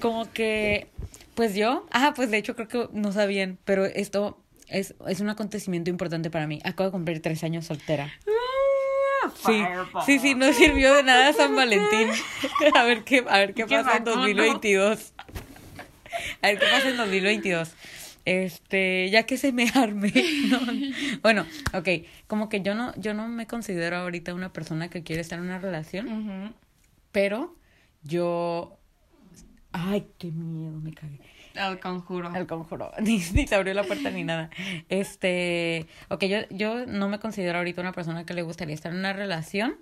[0.00, 0.88] como que,
[1.34, 4.38] pues yo, ah, pues de hecho creo que no sabían, pero esto
[4.68, 6.60] es, es un acontecimiento importante para mí.
[6.64, 8.12] Acabo de cumplir tres años soltera.
[9.44, 9.62] Sí,
[10.06, 12.08] sí, sí, no sirvió de nada San Valentín.
[12.74, 14.16] A ver qué, a ver qué Qué pasa en bacano.
[14.22, 15.12] 2022.
[16.42, 17.72] A ver qué pasa en 2022.
[18.24, 20.12] Este, ya que se me arme.
[20.48, 20.60] ¿no?
[21.22, 21.88] Bueno, ok,
[22.26, 25.44] como que yo no, yo no me considero ahorita una persona que quiere estar en
[25.46, 26.54] una relación,
[27.12, 27.56] pero
[28.02, 28.78] yo.
[29.72, 31.18] Ay, qué miedo, me cagué.
[31.54, 32.34] El conjuro.
[32.34, 32.92] El conjuro.
[33.00, 34.50] Ni, ni se abrió la puerta ni nada.
[34.88, 35.86] Este.
[36.08, 39.12] Ok, yo, yo no me considero ahorita una persona que le gustaría estar en una
[39.12, 39.76] relación.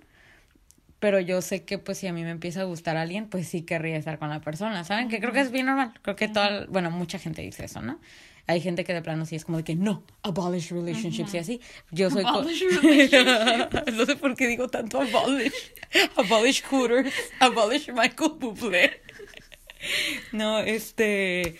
[0.99, 3.63] Pero yo sé que, pues, si a mí me empieza a gustar alguien, pues sí
[3.63, 4.85] querría estar con la persona.
[4.85, 5.09] ¿Saben?
[5.09, 5.93] Que creo que es bien normal.
[6.01, 6.65] Creo que toda.
[6.67, 7.99] Bueno, mucha gente dice eso, ¿no?
[8.45, 11.61] Hay gente que de plano sí es como de que no, abolish relationships y así.
[11.91, 12.25] Yo soy.
[12.25, 13.93] Abolish relationships.
[13.93, 15.53] no sé por qué digo tanto abolish.
[16.17, 17.13] Abolish Hooters.
[17.39, 19.01] Abolish Michael Bublé.
[20.31, 21.57] No, este.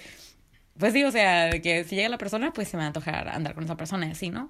[0.77, 3.27] Pues sí, o sea, que si llega la persona, pues se me va a antojar
[3.29, 4.49] andar con esa persona y así, ¿no?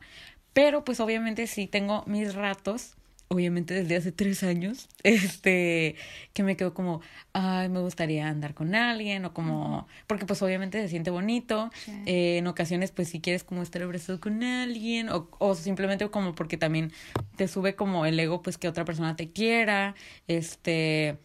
[0.53, 2.95] Pero pues obviamente sí tengo mis ratos,
[3.27, 5.95] obviamente desde hace tres años, este,
[6.33, 7.01] que me quedo como,
[7.33, 11.91] ay, me gustaría andar con alguien, o como, porque pues obviamente se siente bonito, Sí.
[12.05, 16.35] eh, en ocasiones pues si quieres como estar abrazado con alguien, o, o simplemente como
[16.35, 16.93] porque también
[17.35, 19.93] te sube como el ego, pues que otra persona te quiera,
[20.27, 21.17] este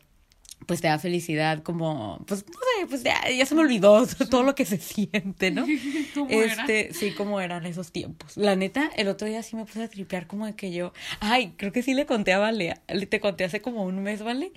[0.66, 4.42] pues te da felicidad como, pues no sé, pues ya, ya se me olvidó todo
[4.42, 5.66] lo que se siente, ¿no?
[6.14, 6.62] ¿Cómo era?
[6.62, 8.36] este, sí, como eran esos tiempos.
[8.36, 11.54] La neta, el otro día sí me puse a tripear como de que yo, ay,
[11.56, 12.74] creo que sí le conté a Vale,
[13.08, 14.52] te conté hace como un mes, ¿vale?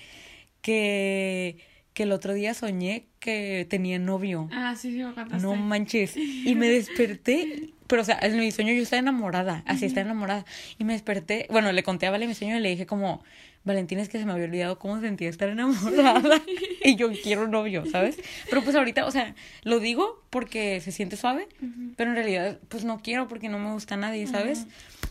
[0.61, 1.57] Que,
[1.93, 4.49] que el otro día soñé que tenía novio.
[4.51, 5.37] Ah, sí, sí, me contaste.
[5.45, 6.15] No manches.
[6.17, 10.45] Y me desperté, pero o sea, en mi sueño yo estaba enamorada, así estaba enamorada.
[10.79, 13.23] Y me desperté, bueno, le conté a Vale mi sueño y le dije como,
[13.63, 16.41] Valentín, es que se me había olvidado cómo sentía estar enamorada.
[16.83, 18.17] y yo quiero novio, ¿sabes?
[18.49, 21.47] Pero pues ahorita, o sea, lo digo porque se siente suave,
[21.95, 24.65] pero en realidad pues no quiero porque no me gusta nadie, ¿sabes?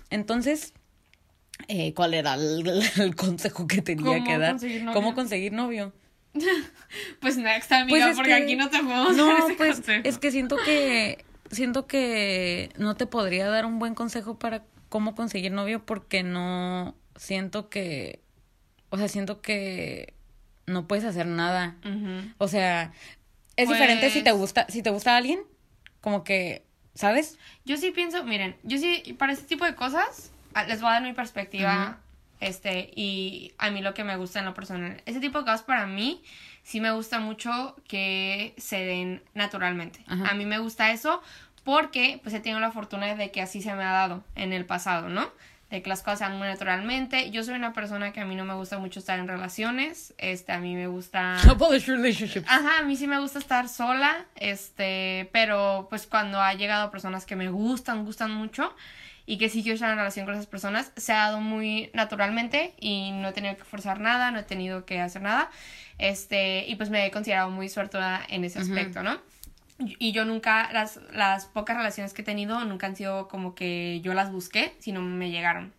[0.08, 0.72] Entonces,
[1.68, 2.66] eh, ¿cuál era el,
[2.98, 4.50] el consejo que tenía ¿Cómo que dar?
[4.52, 4.84] conseguir?
[4.92, 5.92] ¿Cómo conseguir novio?
[7.20, 10.02] Pues next, amiga, es porque que- aquí no te podemos No, dar ese pues consejo.
[10.08, 15.14] es que siento que siento que no te podría dar un buen consejo para cómo
[15.14, 18.20] conseguir novio porque no siento que
[18.90, 20.14] o sea, siento que
[20.66, 21.76] no puedes hacer nada.
[22.38, 22.92] O sea,
[23.56, 25.40] es Pues- diferente si te gusta si te gusta alguien,
[26.00, 26.64] como que,
[26.94, 27.38] ¿sabes?
[27.64, 30.94] Yo sí pienso, miren, yo sí, para este tipo de cosas, ah, les voy a
[30.94, 31.98] dar mi perspectiva,
[32.40, 35.03] este, y a mí lo que me gusta en lo personal.
[35.07, 36.22] Ese tipo de cosas para mí,
[36.62, 40.03] sí me gusta mucho que se den naturalmente.
[40.07, 40.31] Ajá.
[40.31, 41.22] A mí me gusta eso
[41.64, 44.64] porque, pues, he tenido la fortuna de que así se me ha dado en el
[44.64, 45.29] pasado, ¿no?
[45.68, 47.31] De que las cosas sean muy naturalmente.
[47.31, 50.53] Yo soy una persona que a mí no me gusta mucho estar en relaciones, este,
[50.53, 51.37] a mí me gusta...
[51.87, 52.46] Relationships.
[52.48, 57.26] Ajá, a mí sí me gusta estar sola, este, pero pues cuando ha llegado personas
[57.26, 58.74] que me gustan, gustan mucho
[59.26, 63.12] y que sí quiero en relación con esas personas, se ha dado muy naturalmente y
[63.12, 65.50] no he tenido que forzar nada, no he tenido que hacer nada,
[65.98, 69.20] este, y pues me he considerado muy suertuda en ese aspecto, ¿no?
[69.78, 74.00] Y yo nunca, las, las pocas relaciones que he tenido nunca han sido como que
[74.02, 75.72] yo las busqué, sino me llegaron.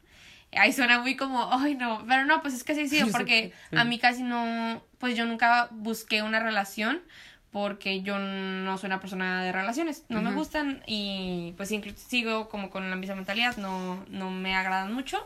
[0.53, 3.83] Ahí suena muy como, ay no, pero no, pues es que sí, sí, porque a
[3.83, 7.01] mí casi no, pues yo nunca busqué una relación
[7.51, 12.47] porque yo no soy una persona de relaciones, no me gustan y pues inclu- sigo
[12.49, 15.17] como con la misma mentalidad, no, no me agradan mucho,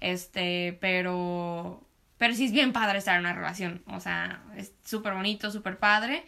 [0.00, 1.82] este, pero,
[2.18, 5.78] pero sí es bien padre estar en una relación, o sea, es súper bonito, súper
[5.78, 6.24] padre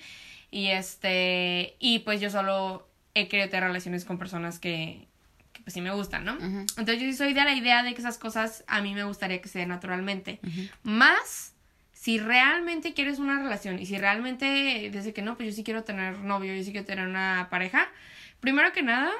[0.50, 5.06] y este, y pues yo solo he querido tener relaciones con personas que,
[5.52, 6.32] que pues sí me gustan, ¿no?
[6.78, 9.40] Entonces yo sí soy de la idea de que esas cosas a mí me gustaría
[9.42, 10.38] que se den naturalmente.
[10.82, 11.52] Más
[12.06, 15.82] si realmente quieres una relación y si realmente dices que no, pues yo sí quiero
[15.82, 17.88] tener novio, yo sí quiero tener una pareja,
[18.38, 19.10] primero que nada,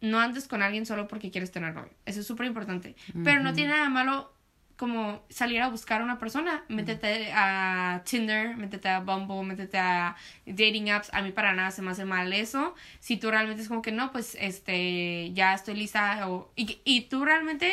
[0.00, 1.92] no andes con alguien solo porque quieres tener novio.
[2.06, 2.96] Eso es súper importante.
[3.22, 4.32] Pero no tiene nada malo
[4.74, 6.64] como salir a buscar a una persona.
[6.66, 11.10] Métete a Tinder, métete a Bumble, métete a dating apps.
[11.14, 12.74] A mí para nada se me hace mal eso.
[12.98, 16.28] Si tú realmente es como que no, pues este, ya estoy lista.
[16.28, 17.72] O, y, y tú realmente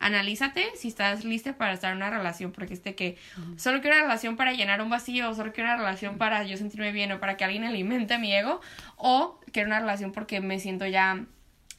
[0.00, 2.50] analízate si estás lista para estar en una relación.
[2.50, 3.16] Porque este que
[3.56, 6.56] solo quiero una relación para llenar un vacío, o solo quiero una relación para yo
[6.56, 8.60] sentirme bien, o para que alguien alimente mi ego.
[8.96, 11.24] O quiero una relación porque me siento ya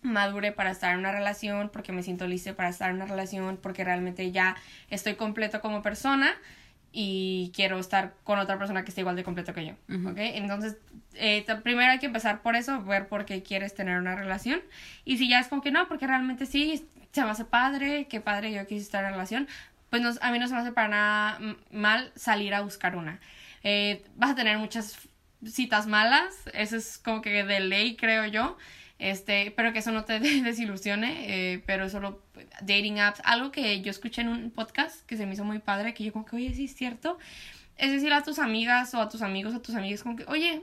[0.03, 3.57] madure para estar en una relación, porque me siento lista para estar en una relación,
[3.57, 4.55] porque realmente ya
[4.89, 6.33] estoy completo como persona
[6.91, 9.73] y quiero estar con otra persona que esté igual de completo que yo,
[10.09, 10.17] ¿ok?
[10.17, 10.77] Entonces,
[11.13, 14.61] eh, primero hay que empezar por eso, ver por qué quieres tener una relación.
[15.05, 18.19] Y si ya es como que no, porque realmente sí, se me hace padre, qué
[18.21, 19.47] padre yo quise estar en relación,
[19.89, 21.39] pues no- a mí no se me hace para nada
[21.71, 23.19] mal salir a buscar una.
[23.63, 24.97] Eh, vas a tener muchas
[25.45, 28.57] citas malas, eso es como que de ley, creo yo.
[28.99, 32.21] Este, pero que eso no te desilusione, eh, pero solo
[32.61, 35.93] dating apps, algo que yo escuché en un podcast que se me hizo muy padre,
[35.93, 37.17] que yo como que, oye, sí es cierto,
[37.77, 40.25] es decir a tus amigas o a tus amigos o a tus amigas como que,
[40.27, 40.61] oye,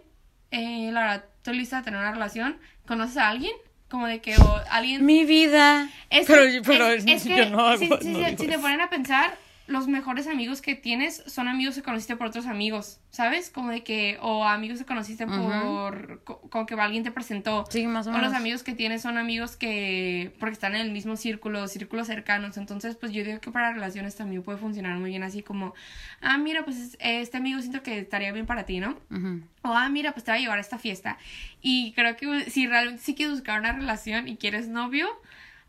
[0.50, 3.52] eh, la verdad, estoy lista de tener una relación, ¿conoces a alguien?
[3.88, 5.04] Como de que o alguien...
[5.04, 5.88] Mi vida.
[6.10, 7.78] Es pero pero es- es que yo no hago.
[7.78, 9.36] si, si- no si- si te ponen a pensar,
[9.68, 13.50] los mejores amigos que tienes son amigos que conociste por otros amigos, ¿sabes?
[13.50, 17.64] Como de que, o amigos que conociste por, co- como que alguien te presentó.
[17.70, 20.90] Sí, más o O los amigos que tienes son amigos que, porque están en el
[20.90, 22.56] mismo círculo, círculos cercanos.
[22.56, 25.74] Entonces, pues yo digo que para relaciones también puede funcionar muy bien así como,
[26.22, 28.96] ah, mira, pues este amigo siento que estaría bien para ti, ¿no?
[29.10, 29.42] Ujú.
[29.62, 31.18] O, ah, mira, pues te va a llevar a esta fiesta.
[31.60, 35.06] Y creo que si realmente sí quieres buscar una relación y quieres novio,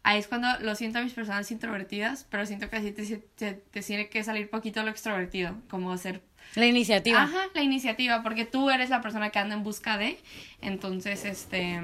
[0.03, 3.53] ahí es cuando lo siento a mis personas introvertidas, pero siento que así te, te,
[3.53, 6.21] te tiene que salir poquito lo extrovertido, como hacer,
[6.55, 7.21] La iniciativa.
[7.23, 10.19] ajá, la iniciativa, porque tú eres la persona que anda en busca de,
[10.61, 11.79] entonces, este,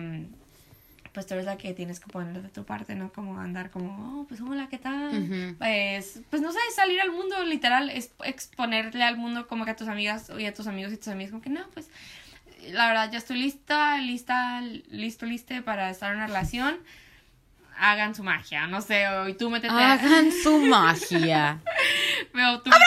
[1.14, 3.12] pues tú eres la que tienes que poner de tu parte, ¿no?
[3.14, 5.24] Como andar como, oh, pues hola, ¿qué tal?
[5.24, 5.58] Ujú.
[5.58, 9.76] Pues, pues no sé, salir al mundo, literal, es exponerle al mundo como que a
[9.76, 11.90] tus amigas y a tus amigos y tus amigas, como que no, pues
[12.72, 16.78] la verdad ya estoy lista, lista, listo, liste para estar en una relación.
[17.78, 21.60] Hagan su magia, no sé, o y tú métete a- Hagan su magia.
[22.34, 22.70] Veo tú.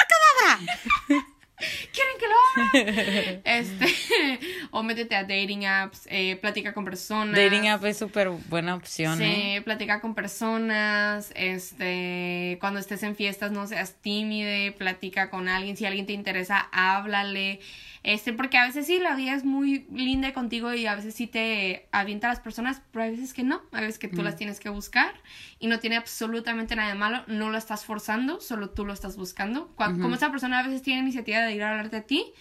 [1.92, 3.40] ¿Quieren que lo abra?
[3.44, 4.38] Este,
[4.70, 7.34] o métete a dating apps, eh, platica con personas.
[7.34, 9.62] Dating app es súper buena opción, Sí, ¿eh?
[9.64, 15.84] platica con personas, este, cuando estés en fiestas no seas tímide, platica con alguien, si
[15.84, 17.58] alguien te interesa, háblale,
[18.02, 21.26] este, porque a veces sí, la vida es muy linda contigo y a veces sí
[21.26, 24.36] te avienta a las personas, pero hay veces que no, hay veces que tú las
[24.36, 25.12] tienes que buscar
[25.58, 29.16] y no tiene absolutamente nada de malo, no lo estás forzando, solo tú lo estás
[29.16, 32.32] buscando, Cua- como esa persona a veces tiene iniciativa de ir a hablarte a ti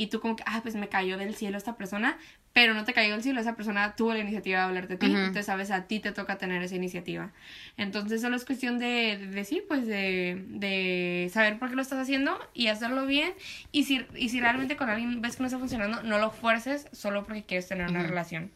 [0.00, 2.16] y tú como que, ah, pues me cayó del cielo esta persona,
[2.54, 5.04] pero no te cayó del cielo, esa persona tuvo la iniciativa de hablarte a ti,
[5.04, 7.32] entonces sabes, a ti te toca tener esa iniciativa.
[7.76, 11.98] Entonces solo es cuestión de, de decir, pues de, de saber por qué lo estás
[11.98, 13.34] haciendo y hacerlo bien.
[13.72, 16.88] Y si, y si realmente con alguien ves que no está funcionando, no lo fuerces
[16.92, 18.50] solo porque quieres tener una relación.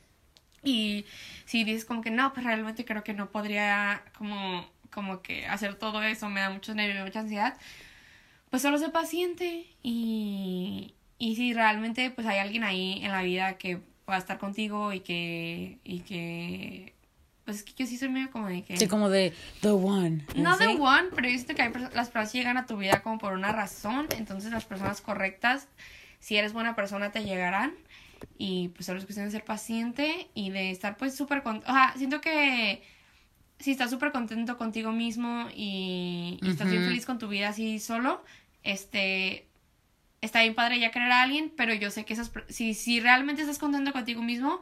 [0.63, 1.05] Y
[1.45, 5.75] si dices como que no, pues realmente creo que no podría como, como que hacer
[5.75, 7.59] todo eso, me da mucho nervio, mucha ansiedad,
[8.49, 13.57] pues solo sé paciente y, y si realmente pues hay alguien ahí en la vida
[13.57, 16.95] que pueda estar contigo y que, y que,
[17.45, 18.77] pues es que yo sí soy medio como de que...
[18.77, 20.27] Sí, como de The One.
[20.37, 20.67] No ¿sí?
[20.67, 23.33] de one, pero yo siento que hay las personas llegan a tu vida como por
[23.33, 25.69] una razón, entonces las personas correctas,
[26.21, 27.73] si eres buena persona, te llegarán.
[28.39, 31.71] Y pues solo es cuestión de ser paciente y de estar pues súper contento.
[31.71, 32.83] O sea, siento que
[33.59, 37.79] si estás súper contento contigo mismo y, y estás bien feliz con tu vida así
[37.79, 38.25] solo,
[38.63, 39.47] este,
[40.25, 43.43] está bien padre ya querer a alguien, pero yo sé que esas, si, si realmente
[43.43, 44.61] estás contento contigo mismo,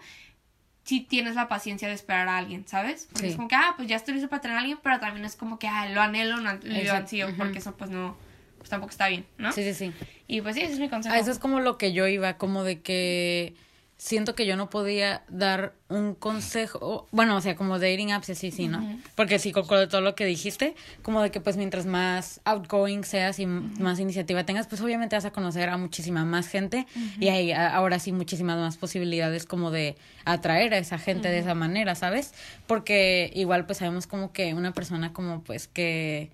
[0.84, 3.06] si tienes la paciencia de esperar a alguien, ¿sabes?
[3.12, 3.30] Porque Sí.
[3.30, 5.36] es como que, ah, pues ya estoy listo para tener a alguien, pero también es
[5.36, 7.36] como que, ah, lo anhelo, no, lo ansío, Ujú.
[7.36, 8.16] porque eso pues no,
[8.58, 9.52] pues tampoco está bien, ¿no?
[9.52, 9.92] Sí, sí, sí.
[10.26, 11.14] Y pues sí, ese es mi consejo.
[11.14, 13.54] A eso es como lo que yo iba, como de que
[14.04, 18.50] siento que yo no podía dar un consejo, bueno, o sea, como dating apps, sí,
[18.50, 18.80] sí, ¿no?
[19.14, 23.04] Porque sí, con con todo lo que dijiste, como de que pues mientras más outgoing
[23.04, 26.84] seas y más iniciativa tengas, pues obviamente vas a conocer a muchísima más gente
[27.20, 31.38] y hay a- ahora sí muchísimas más posibilidades como de atraer a esa gente de
[31.38, 32.34] esa manera, ¿sabes?
[32.66, 36.32] Porque igual pues sabemos como que una persona como pues que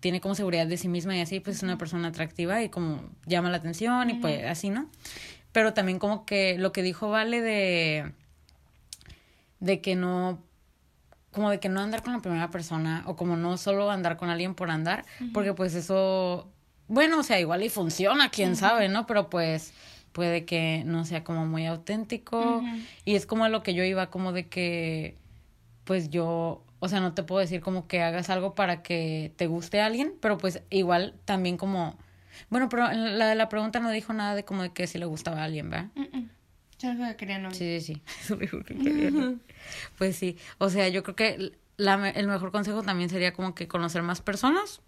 [0.00, 3.08] tiene como seguridad de sí misma y así, pues es una persona atractiva y como
[3.24, 4.88] llama la atención y pues así, ¿no?
[5.56, 8.12] Pero también como que lo que dijo Vale de
[9.58, 10.38] de que no
[11.30, 14.28] como de que no andar con la primera persona o como no solo andar con
[14.28, 16.52] alguien por andar, porque pues eso
[16.88, 19.06] bueno, o sea, igual y funciona, quién sabe, ¿no?
[19.06, 19.72] Pero pues
[20.12, 22.62] puede que no sea como muy auténtico
[23.06, 25.16] y es como a lo que yo iba como de que
[25.84, 29.46] pues yo, o sea, no te puedo decir como que hagas algo para que te
[29.46, 31.96] guste a alguien, pero pues igual también como,
[32.50, 35.06] bueno, pero la de la pregunta no dijo nada de como de que si le
[35.06, 35.90] gustaba a alguien, ¿verdad?
[36.78, 37.56] Yo lo que quería novio.
[37.56, 38.02] Sí, sí, sí.
[38.22, 39.34] Eso dijo que quería.
[39.98, 43.68] Pues sí, o sea, yo creo que la, el mejor consejo también sería como que
[43.68, 44.80] conocer más personas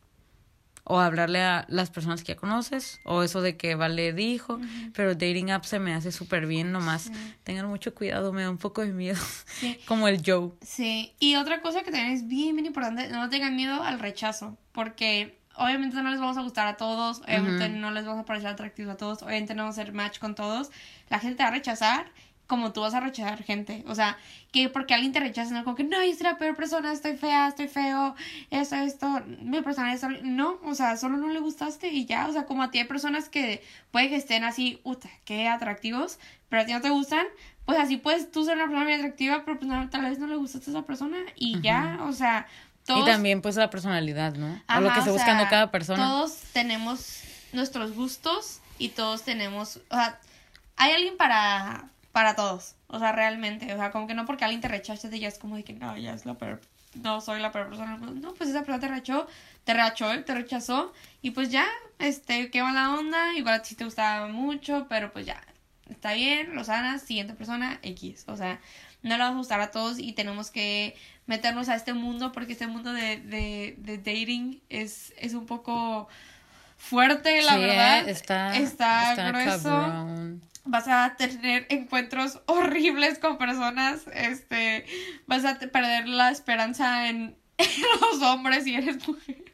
[0.89, 4.59] o hablarle a las personas que ya conoces o eso de que Vale dijo,
[4.95, 7.13] pero dating app se me hace súper bien nomás.
[7.45, 9.21] Tengan mucho cuidado, me da un poco de miedo.
[9.47, 9.79] Sí.
[9.87, 10.53] como el Joe.
[10.63, 14.57] Sí, y otra cosa que también es bien, bien importante, no tengan miedo al rechazo,
[14.73, 18.49] porque obviamente no les vamos a gustar a todos, obviamente no les vamos a parecer
[18.49, 20.71] atractivos a todos, obviamente no vamos a hacer match con todos.
[21.11, 22.11] La gente te va a rechazar
[22.49, 23.85] como tú vas a rechazar gente.
[23.87, 24.17] O sea,
[24.51, 27.17] que porque alguien te rechaza, no como que no, yo soy la peor persona, estoy
[27.17, 28.17] fea, estoy feo,
[28.51, 30.23] esto, esto, mi personalidad es...
[30.23, 32.27] No, o sea, solo no le gustaste y ya.
[32.27, 36.19] O sea, como a ti hay personas que puede que estén así, uta, qué atractivos,
[36.49, 37.27] pero a ti no te gustan,
[37.67, 40.27] pues así puedes tú ser una persona muy atractiva, pero pues no, tal vez no
[40.27, 42.47] le gustaste a esa persona y ya, o sea...
[42.89, 44.47] Todos, Y también pues la personalidad, ¿no?
[44.47, 46.03] o lo Ajá, que buscando sea, cada persona.
[46.03, 47.21] Todos tenemos
[47.53, 50.19] nuestros gustos y todos tenemos, o sea,
[50.77, 54.61] hay alguien para para todos, o sea, realmente, o sea, como que no porque alguien
[54.61, 56.61] te rechace ya es como de que no, ya es la peor,
[56.95, 59.29] no soy la peor persona, no, pues esa persona te rechazó,
[59.65, 61.67] te rechazó, te rechazó y pues ya,
[61.99, 65.41] este, qué mala onda, igual a ti te gustaba mucho, pero pues ya,
[65.91, 68.59] está bien, lo sanas, siguiente persona, X, o sea,
[69.03, 70.97] no le va a gustar a todos y tenemos que
[71.29, 76.09] meternos a este mundo porque este mundo de, de, de dating es, es un poco
[76.77, 78.09] fuerte, la Sí, verdad.
[78.09, 78.11] ¿eh?
[78.11, 79.63] está, está, está grueso.
[79.63, 80.43] cabrón.
[80.65, 84.85] Vas a tener encuentros horribles con personas, este,
[85.27, 87.69] vas a perder la esperanza en, en
[88.01, 89.45] los hombres si eres mujer.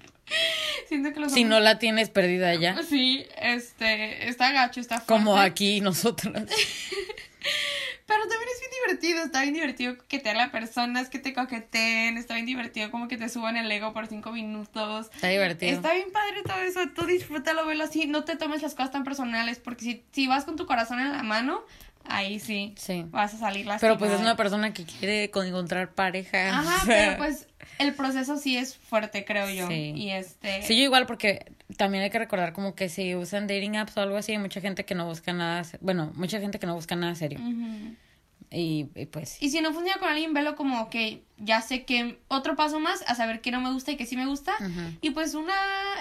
[0.89, 2.83] Siento que los Si no hombres- la tienes perdida ya.
[2.83, 5.13] Sí, este, está gacho, está fuerte.
[5.13, 6.45] Como aquí nosotras.
[8.15, 12.35] Pero también es bien divertido, está bien divertido coquetear a personas que te coqueteen, está
[12.35, 15.11] bien divertido como que te suban el ego por cinco minutos.
[15.15, 15.73] Está divertido.
[15.73, 19.05] Está bien padre todo eso, tú disfrútalo, velo así, no te tomes las cosas tan
[19.05, 21.63] personales, porque si, si vas con tu corazón en la mano,
[22.05, 23.05] ahí sí, Sí.
[23.09, 23.97] vas a salir lastimado.
[23.97, 26.51] Pero pues es una persona que quiere con- encontrar pareja.
[26.59, 27.49] Ajá, o sea, pero pues
[27.79, 29.67] el proceso sí es fuerte, creo yo.
[29.69, 29.93] Sí.
[29.97, 30.63] Y este...
[30.63, 31.47] Sí, yo igual porque
[31.77, 34.61] también hay que recordar como que si usan dating apps o algo así, hay mucha
[34.61, 37.41] gente que no busca nada, bueno, mucha gente que no busca nada serio.
[37.41, 37.97] Ujú.
[38.57, 42.21] Y, y pues Y si no funciona con alguien, velo como que ya sé que
[42.29, 44.53] otro paso más a saber qué no me gusta y qué sí me gusta.
[45.01, 45.53] Y pues una,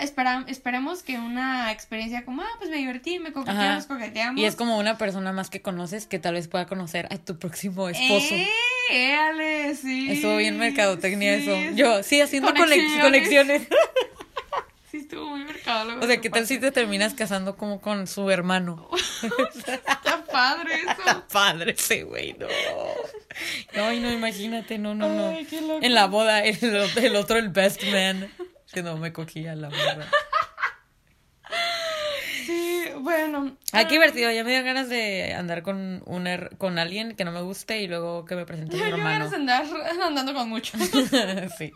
[0.01, 3.95] espera, esperemos que una experiencia como, ah, pues me divertí, me coqueteamos, Ajá.
[3.95, 4.39] coqueteamos.
[4.39, 7.39] Y es como una persona más que conoces que tal vez pueda conocer a tu
[7.39, 8.35] próximo esposo.
[8.35, 8.47] ¡Eh!
[8.91, 10.11] éale, sí.
[10.11, 11.75] Estuvo bien mercadotecnia Sí, eso.
[11.75, 13.01] Yo, sí, haciendo conex- Conexiones.
[13.01, 13.67] conexiones.
[14.91, 16.03] Sí, estuvo muy mercadólogo.
[16.05, 18.87] O sea, ¿qué tal si te terminas casando como con su hermano?
[20.33, 21.25] Está padre eso.
[21.31, 22.47] Padre ese güey, no.
[23.75, 25.29] No, ay, no, imagínate, no, no, no.
[25.29, 25.79] Ay, qué loco.
[25.81, 26.57] En la boda, el,
[26.97, 28.31] el otro, el best man.
[28.71, 30.07] Que no me cogía la morra.
[32.45, 33.55] Sí, bueno.
[33.71, 34.29] Ah, qué divertido.
[34.31, 37.79] Ya me dio ganas de andar con, un her- con alguien que no me guste
[37.81, 39.09] y luego que me presente Yo mi hermano.
[39.29, 39.65] ganas de andar
[40.01, 40.79] andando con muchos.
[41.57, 41.71] sí.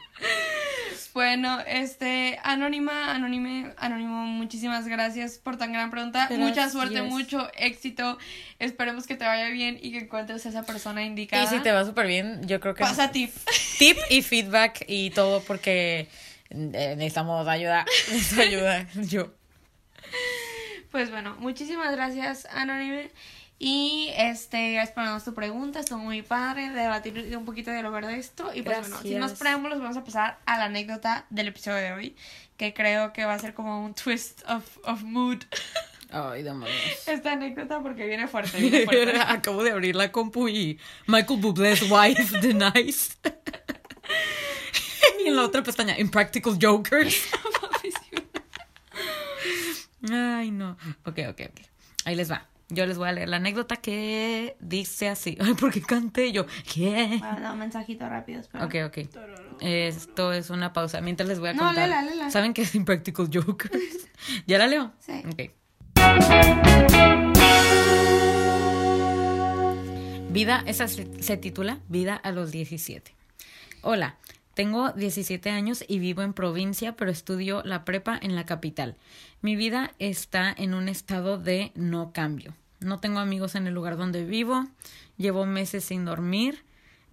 [1.14, 6.30] Bueno, este, Anónima, Anónime, Anónimo, muchísimas gracias por tan gran pregunta.
[6.32, 8.18] Mucha suerte, mucho éxito.
[8.60, 11.44] Esperemos que te vaya bien y que encuentres a esa persona indicada.
[11.44, 12.84] Y si te va súper bien, yo creo que...
[12.84, 13.32] Pasa tip.
[13.80, 16.08] Tip y feedback y todo porque
[16.50, 17.86] eh, necesitamos ayuda.
[18.12, 18.88] Necesito ayuda.
[18.96, 19.34] Yo.
[20.92, 23.12] Pues bueno, muchísimas gracias, Anónime.
[23.60, 28.18] Y este, gracias darnos tu pregunta, estuvo muy padre debatir un poquito de lo de
[28.18, 28.52] esto.
[28.54, 29.40] Y pues bueno, sin más Gracias.
[29.40, 32.16] preámbulos, vamos a pasar a la anécdota del episodio de hoy,
[32.56, 35.40] que creo que va a ser como un twist of, of mood.
[36.12, 36.78] Ay, demonios.
[37.08, 39.20] Esta anécdota porque viene fuerte, viene fuerte.
[39.20, 43.18] Acabo de abrir la compu y Michael Bublé's wife denies.
[45.20, 47.24] y en la otra pestaña, Impractical Jokers.
[50.12, 50.78] Ay, no.
[51.06, 51.62] Ok, ok, ok.
[52.06, 52.48] Ahí les va.
[52.70, 55.38] Yo les voy a leer la anécdota que dice así.
[55.42, 56.46] Ay, porque canté yo.
[56.74, 57.20] ¿Qué?
[57.24, 58.66] Ah, no, un mensajito rápido, espera.
[58.66, 58.98] Ok, ok.
[59.62, 61.00] Esto es una pausa.
[61.02, 61.88] Mientras les voy a No, contar.
[61.88, 62.30] léela, léela.
[62.30, 64.10] ¿Saben qué es Impractical Jokers?
[64.48, 64.92] ¿Ya la leo?
[65.00, 65.24] Sí.
[65.32, 65.52] Ok.
[70.30, 73.16] Vida, esa se, se titula Vida a los 17.
[73.82, 74.18] Hola,
[74.58, 78.96] tengo 17 años y vivo en provincia, pero estudio la prepa en la capital.
[79.40, 82.56] Mi vida está en un estado de no cambio.
[82.80, 84.66] No tengo amigos en el lugar donde vivo,
[85.16, 86.64] llevo meses sin dormir,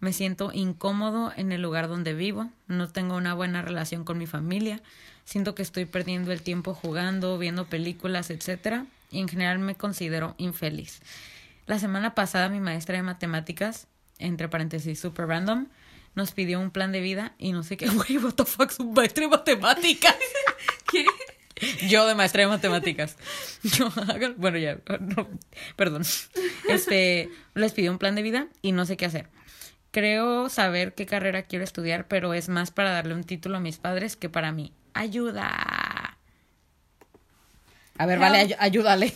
[0.00, 4.26] me siento incómodo en el lugar donde vivo, no tengo una buena relación con mi
[4.26, 4.80] familia,
[5.26, 8.84] siento que estoy perdiendo el tiempo jugando, viendo películas, etc.
[9.10, 11.02] Y en general me considero infeliz.
[11.66, 13.86] La semana pasada mi maestra de matemáticas,
[14.18, 15.66] entre paréntesis super random,
[16.14, 18.84] nos pidió un plan de vida y no sé qué, güey, what the fuck, su
[18.90, 20.14] maestra de matemáticas.
[20.90, 21.06] ¿Qué?
[21.88, 23.16] Yo de maestra de matemáticas.
[23.62, 23.88] Yo,
[24.36, 25.28] bueno, ya, no,
[25.76, 26.02] perdón.
[26.68, 29.28] Este, les pidió un plan de vida y no sé qué hacer.
[29.92, 33.78] Creo saber qué carrera quiero estudiar, pero es más para darle un título a mis
[33.78, 34.72] padres que para mí.
[34.92, 36.18] Ayuda.
[37.96, 39.14] A ver, vale, ay- ayúdale.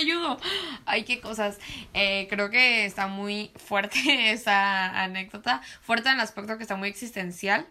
[0.00, 0.38] Ayudo.
[0.86, 1.58] Ay, qué cosas.
[1.94, 3.98] Eh, creo que está muy fuerte
[4.32, 5.60] esa anécdota.
[5.82, 7.66] Fuerte en el aspecto que está muy existencial.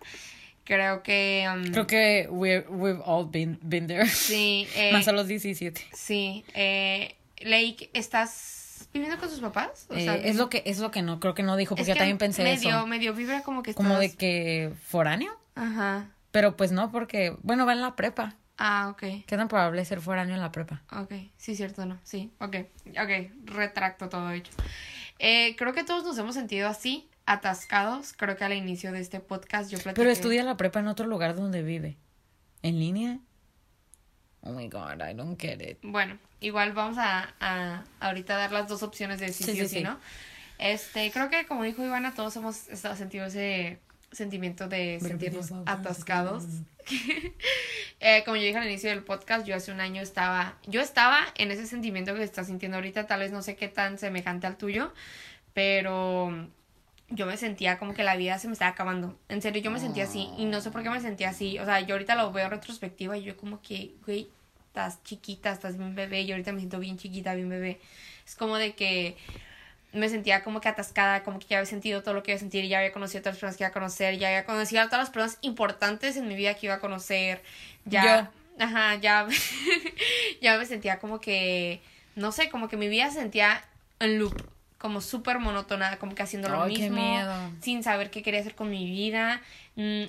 [0.64, 1.48] Creo que...
[1.52, 4.08] um, Creo que we, we've all been, been there.
[4.08, 5.82] Sí, eh, Más a los 17.
[5.94, 6.44] sí.
[6.54, 9.88] Eh, Lake, ¿estás viviendo con sus papás?
[9.90, 11.96] O Eh, es lo que es lo que no creo que no dijo porque yo
[11.96, 16.08] también pensé medio, eso Medio vibra como que como de que foráneo Ajá.
[16.32, 19.24] pero pues no porque bueno va en la prepa Ah, ok.
[19.26, 21.98] qué tan probable es ser foráneo en la prepa Ok, sí, cierto, no.
[22.04, 22.56] Sí, ok.
[22.90, 24.52] Ok, retracto todo hecho.
[25.18, 28.14] Eh, creo que todos nos hemos sentido así, atascados.
[28.14, 29.96] Creo que al inicio de este podcast yo platiqué.
[30.02, 31.98] pero estudia la prepa en otro lugar donde vive
[32.62, 33.20] en línea
[34.42, 38.68] oh my god I don't get it Bueno, igual vamos a, a ahorita dar las
[38.68, 39.82] dos opciones de sí, sí, sí.
[39.84, 39.98] ¿no?
[40.58, 43.80] Este, creo que como dijo Ivana, todos hemos estado sentido ese
[44.12, 46.46] sentimiento de sentirnos atascados.
[48.02, 51.20] Eh, como yo dije al inicio del podcast, yo hace un año estaba, yo estaba
[51.36, 54.56] en ese sentimiento que estás sintiendo ahorita, tal vez no sé qué tan semejante al
[54.56, 54.94] tuyo,
[55.54, 56.48] pero
[57.10, 59.20] yo me sentía como que la vida se me estaba acabando.
[59.28, 61.60] En serio, yo me sentía así y no sé por qué me sentía así.
[61.60, 64.30] O sea, yo ahorita lo veo en retrospectiva y yo como que, güey,
[64.68, 67.80] estás chiquita, estás bien bebé y ahorita me siento bien chiquita, bien bebé.
[68.26, 69.18] Es como de que
[69.94, 72.40] me sentía como que atascada, como que ya había sentido todo lo que iba a
[72.40, 74.82] sentir, ya había conocido a todas las personas que iba a conocer, ya había conocido
[74.82, 77.42] a todas las personas importantes en mi vida que iba a conocer,
[77.86, 79.28] ya, ajá, ya,
[80.42, 81.82] ya me sentía como que,
[82.16, 83.64] no sé, como que mi vida se sentía
[84.00, 87.52] en loop, como súper monótona, como que haciendo lo qué mismo, miedo.
[87.62, 89.42] sin saber qué quería hacer con mi vida.
[89.76, 90.04] Mm,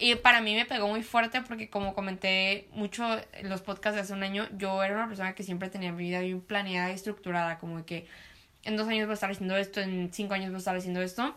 [0.00, 4.00] Y para mí me pegó muy fuerte porque como comenté mucho en los podcasts de
[4.02, 6.94] hace un año, yo era una persona que siempre tenía mi vida bien planeada y
[6.94, 8.06] estructurada, como que
[8.64, 11.00] en dos años voy a estar haciendo esto, en cinco años voy a estar haciendo
[11.02, 11.36] esto.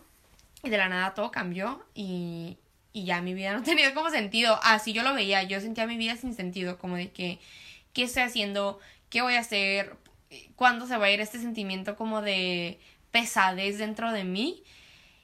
[0.62, 2.56] Y de la nada todo cambió y,
[2.92, 4.58] y ya mi vida no tenía como sentido.
[4.62, 7.38] Así yo lo veía, yo sentía mi vida sin sentido, como de que,
[7.92, 8.78] ¿qué estoy haciendo?
[9.10, 9.96] ¿Qué voy a hacer?
[10.56, 12.78] ¿Cuándo se va a ir este sentimiento como de
[13.10, 14.62] pesadez dentro de mí?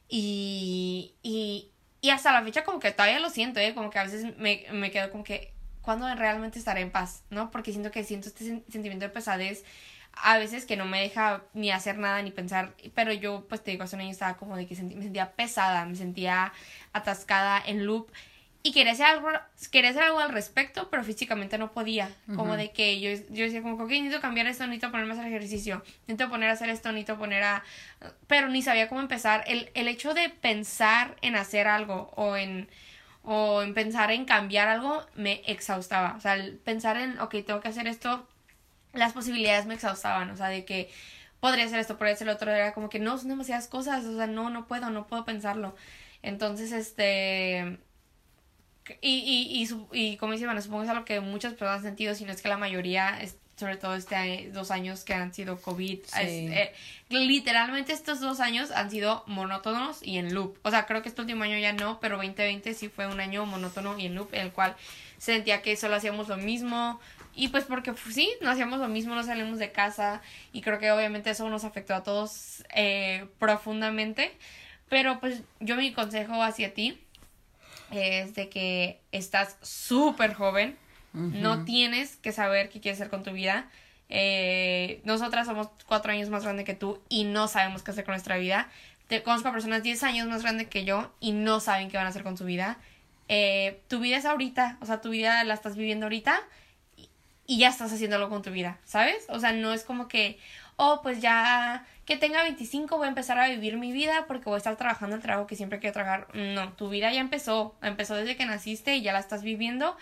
[0.09, 1.69] Y, y,
[2.01, 3.75] y hasta la fecha como que todavía lo siento, ¿eh?
[3.75, 7.23] Como que a veces me, me quedo como que, ¿cuándo realmente estaré en paz?
[7.31, 7.51] ¿No?
[7.51, 9.65] Porque siento que siento este sen- sentimiento de pesadez
[10.23, 13.71] a veces que no me deja ni hacer nada ni pensar, pero yo pues te
[13.71, 16.53] digo, hace un año estaba como de que sentí- me sentía pesada, me sentía
[16.93, 18.11] atascada en loop
[18.63, 19.29] y quería hacer algo,
[19.71, 23.63] quería hacer algo al respecto, pero físicamente no podía, como de que yo, yo decía
[23.63, 26.91] como que necesito cambiar esto, necesito ponerme a hacer ejercicio, necesito poner a hacer esto,
[26.91, 27.63] necesito poner a...
[28.27, 32.69] pero ni sabía cómo empezar, el, el hecho de pensar en hacer algo o en
[33.23, 36.15] o en pensar en cambiar algo me exhaustaba.
[36.17, 38.27] O sea, el pensar en, ok, tengo que hacer esto,
[38.93, 40.31] las posibilidades me exhaustaban.
[40.31, 40.91] O sea, de que
[41.41, 42.51] podría hacer esto, podría hacer lo otro.
[42.51, 44.05] Era como que no, son demasiadas cosas.
[44.05, 45.77] O sea, no, no puedo, no puedo pensarlo.
[46.23, 47.79] Entonces, este.
[49.03, 49.63] Y, y,
[49.93, 52.25] y, y como dice Ivana, supongo que es algo que muchas personas han sentido, si
[52.25, 55.99] no es que la mayoría, es- sobre todo este dos años que han sido COVID,
[56.05, 56.13] Sí.
[56.21, 56.23] es-
[56.53, 56.73] eh,
[57.11, 60.57] literalmente estos dos años han sido monótonos y en loop.
[60.63, 63.45] O sea, creo que este último año ya no, pero 2020 sí fue un año
[63.47, 64.75] monótono y en loop, en el cual
[65.19, 66.99] sentía que solo hacíamos lo mismo.
[67.39, 70.23] Y pues porque pues, sí, no hacíamos lo mismo, no salimos de casa
[70.53, 74.37] y creo que obviamente eso nos afectó a todos eh, profundamente.
[74.89, 77.01] Pero pues yo mi consejo hacia ti
[77.93, 80.77] es de que estás súper joven,
[81.13, 83.71] no tienes que saber qué quieres hacer con tu vida.
[84.09, 88.15] Eh, nosotras somos cuatro años más grande que tú y no sabemos qué hacer con
[88.15, 88.69] nuestra vida.
[89.07, 92.07] Te conozco a personas 10 años más grandes que yo y no saben qué van
[92.07, 92.79] a hacer con su vida.
[93.29, 96.43] Eh, tu vida es ahorita, o sea, tu vida la estás viviendo ahorita
[97.49, 99.27] y- ya estás haciéndolo con tu vida, ¿sabes?
[99.31, 100.39] O sea, no es como que,
[100.77, 104.55] oh, pues ya que tenga 25 voy a empezar a vivir mi vida porque voy
[104.57, 106.29] a estar trabajando el trabajo que siempre quiero trabajar.
[106.35, 109.97] No, tu vida ya empezó, empezó desde que naciste y ya la estás viviendo.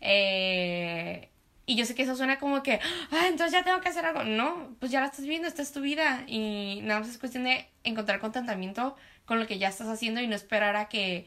[0.00, 1.28] Eh,
[1.66, 2.80] y yo sé que eso suena como que,
[3.12, 4.24] ah, entonces ya tengo que hacer algo.
[4.24, 6.24] No, pues ya la estás viviendo, esta es tu vida.
[6.26, 10.26] Y nada más es cuestión de encontrar contentamiento con lo que ya estás haciendo y
[10.26, 11.26] no esperar a que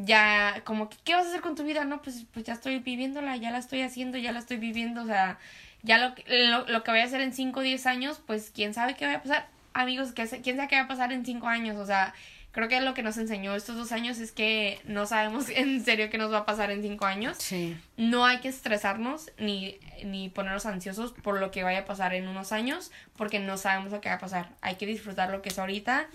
[0.00, 1.84] ya, como que, ¿qué vas a hacer con tu vida?
[1.84, 5.02] No, pues, pues ya estoy viviéndola, ya la estoy haciendo, ya la estoy viviendo.
[5.02, 5.38] O sea,
[5.82, 8.50] ya lo, que- lo, lo que voy a hacer en 5 o 10 años, pues
[8.54, 9.48] quién sabe qué va a pasar.
[9.74, 11.76] Amigos, ¿qué quién sabe qué va a pasar en 5 años.
[11.76, 12.14] O sea,
[12.52, 16.10] creo que lo que nos enseñó estos dos años es que no sabemos en serio
[16.10, 17.76] qué nos va a pasar en 5 años Sí.
[17.96, 22.26] no hay que estresarnos ni, ni ponernos ansiosos por lo que vaya a pasar en
[22.28, 24.48] unos años, porque no sabemos lo que va a pasar.
[24.62, 26.06] Hay que disfrutar lo que es ahorita.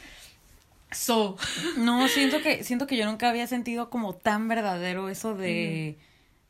[0.93, 1.37] So.
[1.77, 5.97] No, siento que, siento que yo nunca había sentido como tan verdadero eso de,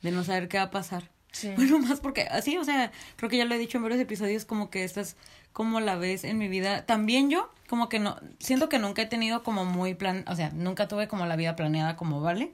[0.01, 1.09] de no saber qué va a pasar.
[1.31, 1.51] Sí.
[1.55, 4.45] Bueno, más porque así, o sea, creo que ya lo he dicho en varios episodios,
[4.45, 5.15] como que esta es
[5.51, 6.85] como la ves en mi vida.
[6.85, 10.51] También yo, como que no, siento que nunca he tenido como muy plan, o sea,
[10.51, 12.51] nunca tuve como la vida planeada como vale,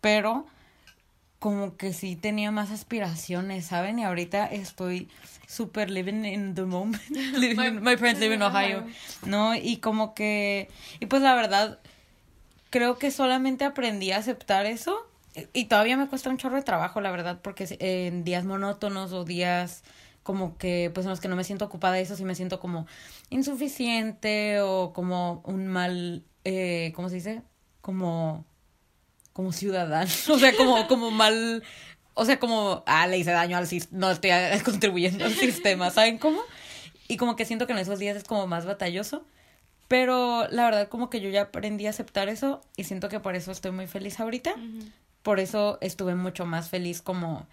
[0.00, 0.46] pero
[1.38, 3.98] como que sí tenía más aspiraciones, ¿saben?
[3.98, 5.08] Y ahorita estoy
[5.46, 7.02] super living in the moment.
[7.10, 8.84] Living in- my parents live in Ohio.
[9.26, 9.54] ¿No?
[9.54, 10.68] Y como que,
[11.00, 11.78] y pues la verdad,
[12.70, 15.06] creo que solamente aprendí a aceptar eso
[15.52, 19.24] y todavía me cuesta un chorro de trabajo, la verdad, porque en días monótonos o
[19.24, 19.84] días
[20.22, 22.58] como que, pues en los que no me siento ocupada de eso, sí me siento
[22.58, 22.86] como
[23.30, 27.42] insuficiente o como un mal, eh, ¿cómo se dice?
[27.80, 28.44] Como,
[29.36, 31.62] como ciudadano, o sea, como, como mal,
[32.14, 34.30] o sea, como, ah, le hice daño al sistema, no estoy
[34.64, 36.40] contribuyendo al sistema, ¿saben cómo?
[37.06, 39.26] Y como que siento que en esos días es como más batalloso.
[39.88, 43.36] Pero la verdad como que yo ya aprendí a aceptar eso y siento que por
[43.36, 44.56] eso estoy muy feliz ahorita.
[45.22, 47.46] Por eso estuve mucho más feliz como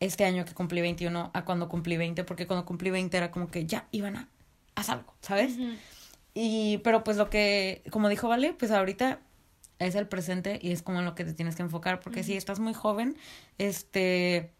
[0.00, 3.50] este año que cumplí 21 a cuando cumplí 20, porque cuando cumplí 20 era como
[3.50, 4.28] que ya, iban a
[4.74, 5.52] hacer algo, ¿sabes?
[6.32, 9.20] Y, pero pues lo que, como dijo Vale, pues ahorita
[9.78, 12.36] es el presente y es como en lo que te tienes que enfocar, porque si
[12.36, 13.16] estás muy joven,
[13.58, 14.52] este,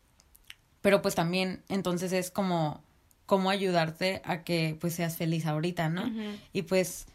[0.80, 2.82] pero pues también entonces es como,
[3.24, 6.10] cómo ayudarte a que pues seas feliz ahorita, ¿no?
[6.52, 7.06] Y pues...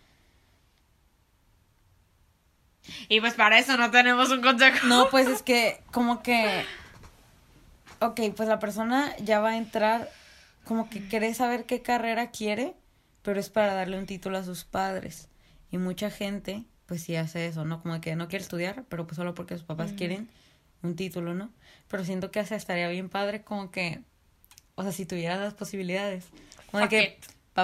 [3.08, 4.88] Y pues para eso no tenemos un consejo.
[4.88, 6.66] No, pues es que como que
[8.02, 10.12] ok, pues la persona ya va a entrar
[10.66, 12.76] como que quiere saber qué carrera quiere,
[13.22, 15.30] pero es para darle un título a sus padres.
[15.70, 17.82] Y mucha gente, pues sí hace eso, ¿no?
[17.82, 20.28] Como que no quiere estudiar, pero pues solo porque sus papás quieren
[20.84, 21.50] un título, ¿no?
[21.88, 24.02] Pero siento que hasta estaría bien padre como que,
[24.76, 26.26] o sea, si tuvieras las posibilidades.
[26.70, 27.20] Como de que,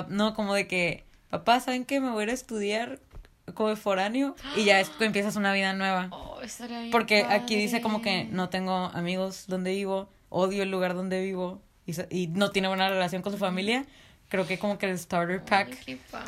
[0.08, 2.00] no, como de que, papá, ¿saben qué?
[2.00, 3.02] Me voy a ir a estudiar
[3.54, 6.08] como foráneo y ya empiezas una vida nueva.
[6.14, 10.72] Oh, estaría bien Porque aquí dice como que no tengo amigos donde vivo, odio el
[10.72, 13.86] lugar donde vivo y, y no tiene buena relación con su familia,
[14.30, 15.70] creo que como que el starter pack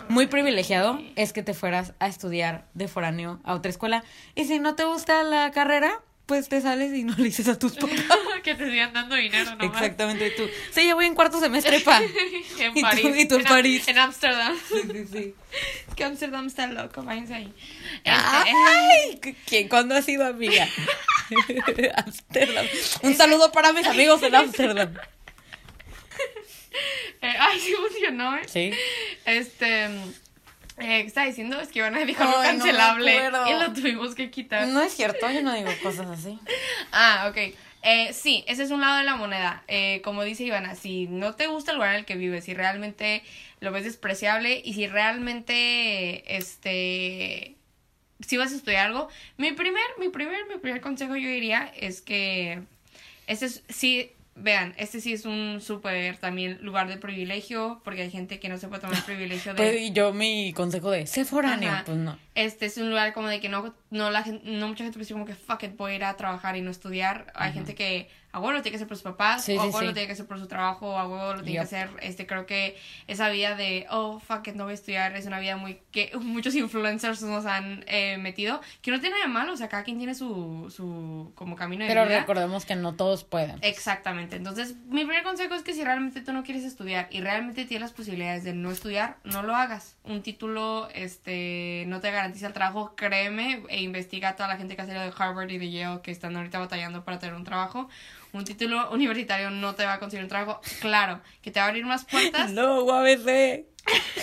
[0.07, 4.03] muy privilegiado es que te fueras a estudiar de foráneo a otra escuela.
[4.35, 7.57] Y si no te gusta la carrera, pues te sales y no le dices a
[7.57, 7.97] tus papás.
[8.43, 9.81] que te sigan dando dinero nomás.
[9.81, 10.43] Exactamente, tú.
[10.71, 12.01] Sí, ya voy en cuarto semestre, pa.
[12.59, 13.01] en y París.
[13.01, 13.87] Tú, y tú en, París.
[13.87, 14.55] En Ámsterdam.
[14.67, 15.35] Sí, sí, sí.
[15.89, 17.53] Es que Ámsterdam está loco, váyanse ahí.
[18.05, 20.67] Ay, ¿quién cuándo ha sido amiga?
[21.95, 22.65] Ámsterdam.
[23.01, 24.93] Un saludo para mis amigos en Ámsterdam.
[27.21, 28.43] Eh, ay, sí funcionó, ¿eh?
[28.47, 28.71] Sí.
[29.25, 29.89] Este...
[30.79, 31.59] Eh, estaba diciendo?
[31.59, 34.67] Es que Ivana dijo algo cancelable y lo tuvimos que quitar.
[34.67, 36.39] No es cierto, yo no digo cosas así.
[36.91, 37.53] ah, ok.
[37.81, 39.63] Eh, sí, ese es un lado de la moneda.
[39.67, 42.53] Eh, como dice Ivana, si no te gusta el lugar en el que vives, si
[42.53, 43.23] realmente
[43.59, 47.55] lo ves despreciable y si realmente, este,
[48.25, 52.01] si vas a estudiar algo, mi primer, mi primer, mi primer consejo yo diría es
[52.01, 52.61] que,
[53.27, 54.11] este es, sí,
[54.41, 58.57] vean, este sí es un súper también lugar de privilegio, porque hay gente que no
[58.57, 59.57] se puede tomar el privilegio de...
[59.57, 62.17] Pues yo mi consejo de, sé foráneo, pues no.
[62.35, 65.13] Este es un lugar como de que no, no, la gente, no mucha gente piensa
[65.13, 67.31] como que, fuck it, voy a ir a trabajar y no estudiar.
[67.35, 69.81] Hay gente que a huevo lo tiene que hacer por sus papás, o a huevo
[69.81, 72.27] lo tiene que hacer por su trabajo, o a huevo lo tiene que hacer, este,
[72.27, 72.77] creo que
[73.07, 76.11] esa vida de, oh, fuck it, no voy a estudiar, es una vida muy, que
[76.21, 79.83] muchos influencers nos han eh, metido, que no tiene nada de malo, o sea, cada
[79.83, 82.09] quien tiene su, su, como camino de Pero vida.
[82.09, 83.57] Pero recordemos que no todos pueden.
[83.61, 87.65] Exactamente, entonces, mi primer consejo es que si realmente tú no quieres estudiar y realmente
[87.65, 89.95] tienes las posibilidades de no estudiar, no lo hagas.
[90.03, 94.75] Un título, este, no te garantiza el trabajo, créeme, e investiga a toda la gente
[94.75, 97.43] que ha salido de Harvard y de Yale que están ahorita batallando para tener un
[97.43, 97.89] trabajo
[98.33, 100.61] un título universitario no te va a conseguir un trabajo.
[100.81, 102.51] Claro, que te va a abrir más puertas.
[102.59, 103.65] No, UABC.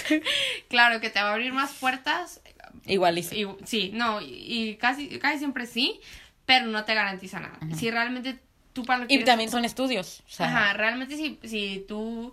[0.69, 2.41] claro, que te va a abrir más puertas.
[2.85, 3.91] Igual y sí.
[3.95, 6.01] no, y, casi, casi siempre sí,
[6.45, 7.59] pero no te garantiza nada.
[7.77, 8.39] Si realmente
[8.73, 10.23] tú para lo Y también son estudios.
[10.39, 12.33] Ajá, realmente si, si tú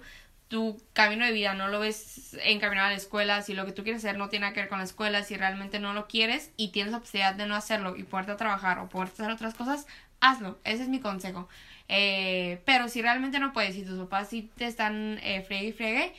[0.54, 3.82] tu camino de vida no lo ves encaminado a la escuela, si lo que tú
[3.82, 6.68] quieres hacer no tiene que ver con la escuela, si realmente no lo quieres y
[6.68, 9.88] tienes la posibilidad de no hacerlo y poderte trabajar o poderte hacer otras cosas,
[10.24, 10.58] hazlo.
[10.64, 11.48] Ese es mi consejo.
[11.90, 15.74] Eh, pero si realmente no puedes, si tus papás sí te están eh, friegue y
[15.74, 16.14] friegue,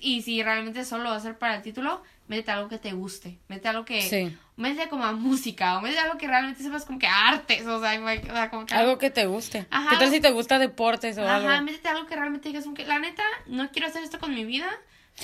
[0.00, 2.92] y si realmente solo lo vas a hacer para el título, métete algo que te
[2.92, 4.34] guste, métete algo que, sí.
[4.56, 8.00] métete como a música, o métete algo que realmente sepas como que artes, o sea,
[8.00, 9.66] o sea como que algo, que te guste.
[9.70, 11.48] Ajá, ¿Qué tal si te gusta deportes o algo?
[11.48, 14.34] Ajá, métete algo que realmente digas como que, la neta, no quiero hacer esto con
[14.34, 14.70] mi vida,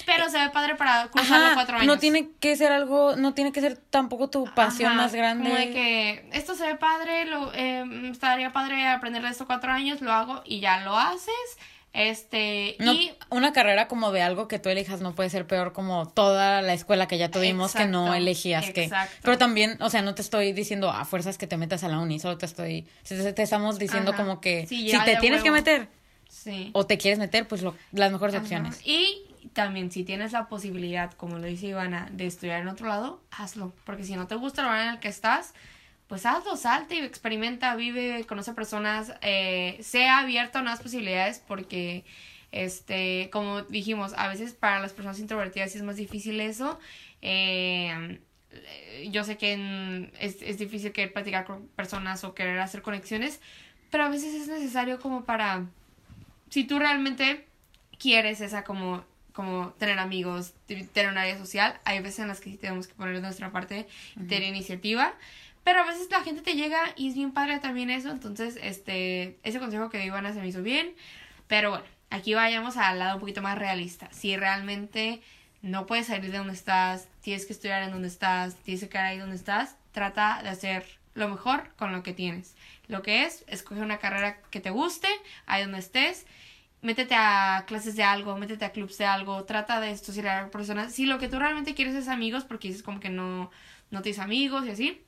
[0.07, 1.87] pero se ve padre para cursar los cuatro años.
[1.87, 5.49] No tiene que ser algo, no tiene que ser tampoco tu pasión más grande.
[5.49, 9.73] Como de que esto se ve padre, lo, eh, estaría padre aprender de esto cuatro
[9.73, 11.35] años, lo hago y ya lo haces.
[11.93, 16.07] Este, y una carrera como de algo que tú elijas no puede ser peor como
[16.07, 18.89] toda la escuela que ya tuvimos que no elegías que.
[19.23, 21.99] Pero también, o sea, no te estoy diciendo a fuerzas que te metas a la
[21.99, 25.89] uni, solo te estoy, te, estamos diciendo como que si te tienes que meter
[26.29, 26.71] sí.
[26.75, 28.81] o te quieres meter, pues lo, las mejores opciones.
[28.87, 33.23] Y también si tienes la posibilidad, como lo dice Ivana, de estudiar en otro lado,
[33.31, 35.55] hazlo, porque si no te gusta el lugar en el que estás,
[36.09, 42.05] pues hazlo, salte y experimenta, vive, conoce personas, eh, sea abierto a nuevas posibilidades porque,
[42.53, 46.81] este, como dijimos, a veces para las personas introvertidas es más difícil eso.
[47.23, 48.19] Eh,
[48.51, 53.41] eh, yo sé que es, es difícil querer platicar con personas o querer hacer conexiones,
[53.91, 55.67] pero a veces es necesario como para,
[56.49, 57.47] si tú realmente
[57.99, 62.51] quieres esa como, como tener amigos, tener un área social, hay veces en las que
[62.51, 65.15] sí tenemos que poner de nuestra parte, y tener iniciativa,
[65.65, 69.39] pero a veces la gente te llega y es bien padre también eso, entonces este,
[69.43, 70.95] ese consejo que dio Ivana se me hizo bien,
[71.47, 75.21] pero bueno, aquí vayamos al lado un poquito más realista, si realmente
[75.63, 79.07] no puedes salir de donde estás, tienes que estudiar en donde estás, tienes que quedar
[79.07, 82.55] ahí donde estás, trata de hacer lo mejor con lo que tienes.
[82.89, 85.09] Lo que es, escoge una carrera que te guste,
[85.47, 86.27] ahí donde estés,
[86.83, 90.93] métete a clases de algo, métete a clubs de algo, trata de socializar con personas.
[90.93, 93.51] Si lo que tú realmente quieres es amigos, porque dices como que no,
[93.91, 95.03] no tienes amigos y así,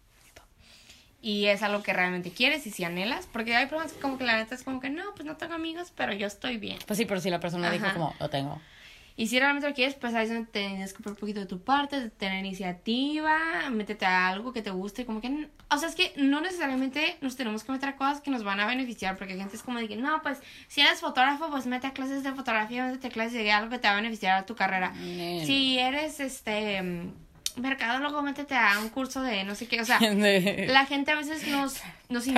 [1.23, 4.25] y es algo que realmente quieres y si anhelas, porque hay personas que como que
[4.25, 6.79] la neta es como que no, pues no tengo amigos, pero yo estoy bien.
[6.87, 8.61] Pues sí, pero si la persona dijo como, lo tengo.
[9.17, 11.47] Y si realmente lo quieres, pues ahí es donde tienes que poner un poquito de
[11.47, 13.39] tu parte, de tener iniciativa,
[13.71, 15.49] métete a algo que te guste, como que...
[15.71, 18.61] O sea, es que no necesariamente nos tenemos que meter a cosas que nos van
[18.61, 20.39] a beneficiar, porque hay gente es como de que, no, pues
[20.69, 23.79] si eres fotógrafo, pues mete a clases de fotografía, métete a clases de algo que
[23.79, 24.93] te va a beneficiar a tu carrera.
[24.95, 27.11] Si eres, este,
[27.59, 29.99] mercadólogo, métete a un curso de no sé qué, o sea...
[30.69, 32.35] La gente a veces nos, nos, in-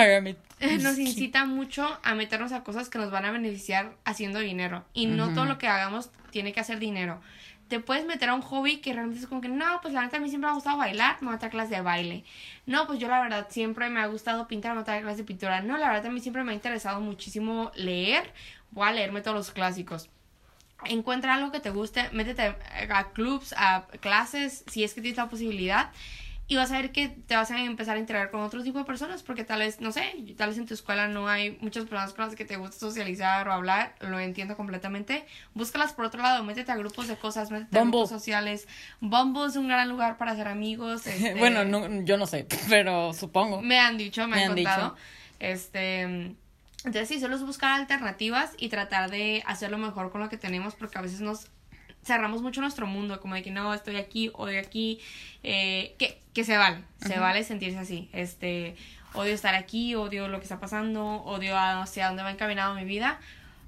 [0.83, 4.85] nos incita mucho a meternos a cosas que nos van a beneficiar haciendo dinero.
[4.93, 7.21] Y no todo lo que hagamos tiene que hacer dinero.
[7.67, 10.17] Te puedes meter a un hobby que realmente es como que, no, pues la neta
[10.17, 12.23] a mí siempre me ha gustado bailar, me voy a meter a clases de baile.
[12.67, 15.01] No, pues yo la verdad siempre me ha gustado pintar, me voy a meter a
[15.01, 15.61] clases de pintura.
[15.61, 18.31] No, la verdad a mí siempre me ha interesado muchísimo leer,
[18.69, 20.09] voy a leerme todos los clásicos.
[20.83, 22.53] Encuentra algo que te guste, métete
[22.91, 25.91] a clubs, a clases, si es que tienes la posibilidad.
[26.47, 28.85] Y vas a ver que te vas a empezar a integrar con otro tipo de
[28.85, 32.13] personas, porque tal vez, no sé, tal vez en tu escuela no hay muchas personas
[32.13, 35.25] con las que te gusta socializar o hablar, lo entiendo completamente.
[35.55, 37.97] Búscalas por otro lado, métete a grupos de cosas, métete a Bumble.
[38.01, 38.67] grupos sociales.
[38.99, 41.07] Bumble es un gran lugar para hacer amigos.
[41.07, 43.63] este, Bueno, no, yo no sé, pero supongo.
[43.63, 44.89] me han dicho, me, Me han, han contado.
[44.91, 45.03] dicho.
[45.39, 46.35] Este,
[46.85, 50.75] entonces sí, solo es buscar alternativas y tratar de hacerlo mejor con lo que tenemos,
[50.75, 51.47] porque a veces nos
[52.03, 54.99] cerramos mucho nuestro mundo, como de que no, estoy aquí, odio aquí,
[55.43, 58.75] eh, que, que se vale, se vale sentirse así, este,
[59.13, 62.85] odio estar aquí, odio lo que está pasando, odio a- hacia dónde va encaminado mi
[62.85, 63.19] vida,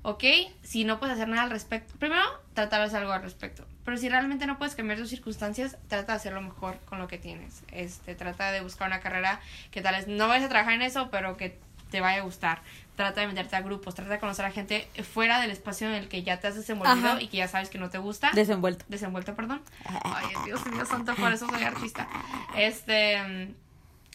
[0.04, 0.24] ok,
[0.62, 3.98] si no puedes hacer nada al respecto, primero, trata de hacer algo al respecto, pero
[3.98, 7.64] si realmente no puedes cambiar tus circunstancias, trata de hacerlo mejor con lo que tienes,
[7.72, 9.40] este, trata de buscar una carrera
[9.72, 11.58] que tal vez no vayas a trabajar en eso, pero que
[11.90, 12.62] te vaya a gustar.
[12.96, 16.08] Trata de meterte a grupos, trata de conocer a gente fuera del espacio en el
[16.10, 17.22] que ya te has desenvolvido Ajá.
[17.22, 18.32] y que ya sabes que no te gusta.
[18.34, 18.86] Desenvuelto.
[18.88, 19.62] Desenvuelto, perdón.
[20.04, 22.08] Ay, Dios mío santo, por eso soy artista.
[22.56, 23.54] Este.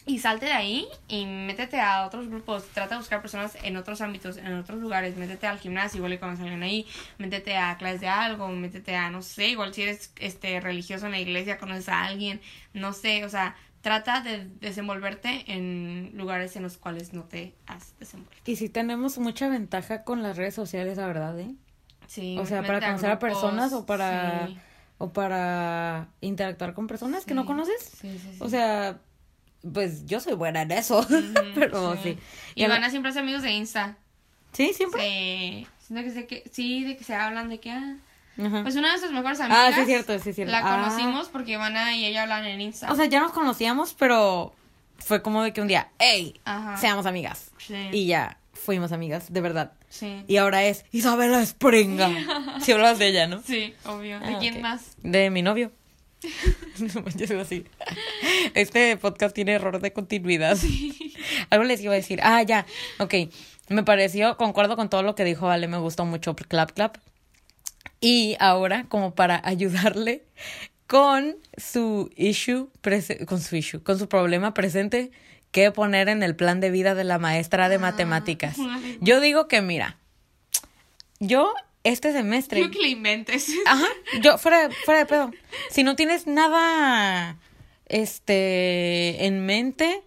[0.05, 2.65] Y salte de ahí y métete a otros grupos.
[2.73, 5.15] Trata de buscar personas en otros ámbitos, en otros lugares.
[5.15, 6.85] Métete al gimnasio, igual y conoces a alguien ahí.
[7.19, 8.49] Métete a clases de algo.
[8.49, 12.41] Métete a, no sé, igual si eres este religioso en la iglesia, conoces a alguien.
[12.73, 17.93] No sé, o sea, trata de desenvolverte en lugares en los cuales no te has
[17.99, 18.49] desenvuelto.
[18.49, 21.53] Y sí tenemos mucha ventaja con las redes sociales, la verdad, ¿eh?
[22.07, 24.57] Sí, O sea, para conocer a grupos, personas o para sí.
[24.99, 27.81] o para interactuar con personas que no conoces.
[27.83, 28.37] Sí, sí, sí.
[28.39, 28.99] O sea,
[29.73, 31.05] pues yo soy buena en eso,
[31.55, 32.17] pero sí.
[32.55, 33.97] Y Ya van a siempre ser amigos de Insta.
[34.53, 35.67] Sí, siempre.
[35.79, 37.97] Sí, sé que sí, de que se hablan de que ah,
[38.37, 38.63] Ajá.
[38.63, 39.59] pues una de nuestras mejores amigas.
[39.73, 40.51] Ah, sí, cierto, sí, cierto.
[40.51, 40.83] La Ah.
[40.85, 42.91] conocimos porque Ivana y ella hablan en Insta.
[42.91, 44.53] O sea, ya nos conocíamos, pero
[44.97, 46.77] fue como de que un día, hey, Ajá.
[46.77, 47.51] seamos amigas.
[47.57, 47.75] Sí.
[47.91, 49.73] Y ya fuimos amigas, de verdad.
[49.89, 50.23] sí.
[50.27, 52.09] Y ahora es Isabela Springa.
[52.61, 53.41] Si hablas de ella, ¿no?
[53.43, 54.19] Sí, obvio.
[54.19, 54.95] ¿De Ah, quién más?
[55.03, 55.71] De mi novio.
[57.15, 57.65] Yo soy así.
[58.53, 60.57] Este podcast tiene error de continuidad.
[61.49, 62.19] Algo les iba a decir.
[62.23, 62.65] Ah, ya.
[62.99, 63.13] Ok.
[63.69, 66.97] Me pareció, concuerdo con todo lo que dijo Ale, me gustó mucho Clap Clap.
[68.03, 70.25] Y ahora, como para ayudarle
[70.87, 72.69] con su issue,
[73.25, 75.09] con su issue, con su problema presente,
[75.51, 78.57] que poner en el plan de vida de la maestra de matemáticas.
[78.57, 78.97] vale.
[78.99, 79.97] Yo digo que, mira,
[81.19, 81.53] yo
[81.85, 82.59] este semestre.
[82.59, 83.47] Creo que le inventes.
[83.65, 83.87] Ajá,
[84.21, 85.31] yo fuera, fuera de pedo.
[85.69, 87.37] Si no tienes nada
[87.85, 90.01] este en mente,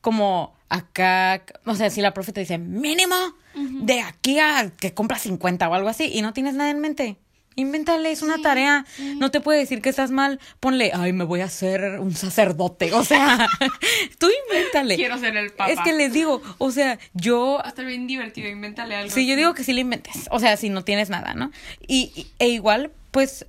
[0.00, 3.14] como acá, o sea, si la profe te dice mínimo
[3.54, 7.18] de aquí a que compras 50 o algo así y no tienes nada en mente.
[7.56, 8.84] Invéntale, es una tarea.
[9.18, 10.40] No te puede decir que estás mal.
[10.60, 12.92] Ponle, ay, me voy a hacer un sacerdote.
[12.92, 13.46] O sea,
[14.18, 14.96] tú invéntale.
[14.96, 15.70] Quiero ser el papá.
[15.70, 19.10] Es que les digo, o sea, yo Va a estar bien divertido, invéntale algo.
[19.14, 20.28] Sí, yo digo que sí le inventes.
[20.30, 21.50] O sea, si no tienes nada, ¿no?
[21.86, 23.46] Y, y- e igual, pues,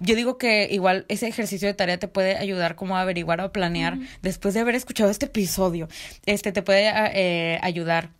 [0.00, 3.52] yo digo que igual ese ejercicio de tarea te puede ayudar como a averiguar o
[3.52, 5.88] planear después de haber escuchado este episodio.
[6.26, 8.10] Este te puede eh, ayudar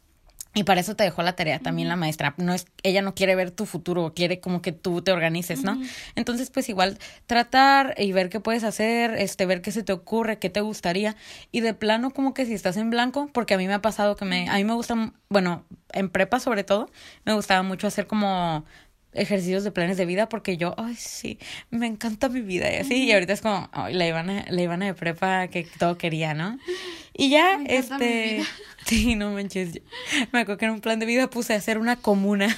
[0.55, 2.35] Y para eso te dejó la tarea también la maestra.
[2.37, 5.81] No es, ella no quiere ver tu futuro, quiere como que tú te organices, ¿no?
[6.15, 10.39] Entonces, pues igual tratar y ver qué puedes hacer, este, ver qué se te ocurre,
[10.39, 11.17] qué te gustaría.
[11.51, 14.15] Y de plano, como que si estás en blanco, porque a mí me ha pasado
[14.15, 16.89] que me, a mí me gusta, bueno, en prepa sobre todo,
[17.25, 18.65] me gustaba mucho hacer como
[19.15, 21.39] ejercicios de planes de vida porque yo, ay, sí,
[21.71, 24.87] me encanta mi vida y así, y ahorita es como, ay, la Ivana, la Ivana
[24.87, 26.59] de prepa que todo quería, ¿no?
[27.13, 28.45] Y ya, Me encanta mi este, vida.
[28.87, 29.81] sí, no manches,
[30.33, 32.55] me acuerdo que en un plan de vida puse a hacer una comuna,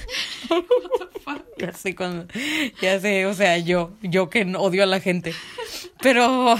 [1.58, 2.26] ya sé cuando,
[2.80, 5.34] ya sé, o sea, yo, yo que odio a la gente,
[6.00, 6.56] pero,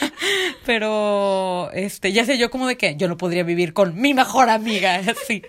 [0.66, 4.48] pero, este, ya sé yo como de que yo no podría vivir con mi mejor
[4.48, 5.42] amiga, así.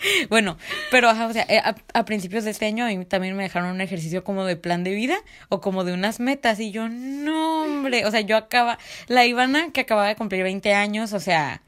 [0.28, 0.56] Bueno,
[0.90, 3.42] pero ajá, o sea, eh, a, a principios de este año a mí también me
[3.42, 6.88] dejaron un ejercicio como de plan de vida o como de unas metas y yo,
[6.88, 8.78] no, hombre, o sea, yo acaba,
[9.08, 11.62] la Ivana que acababa de cumplir 20 años, o sea,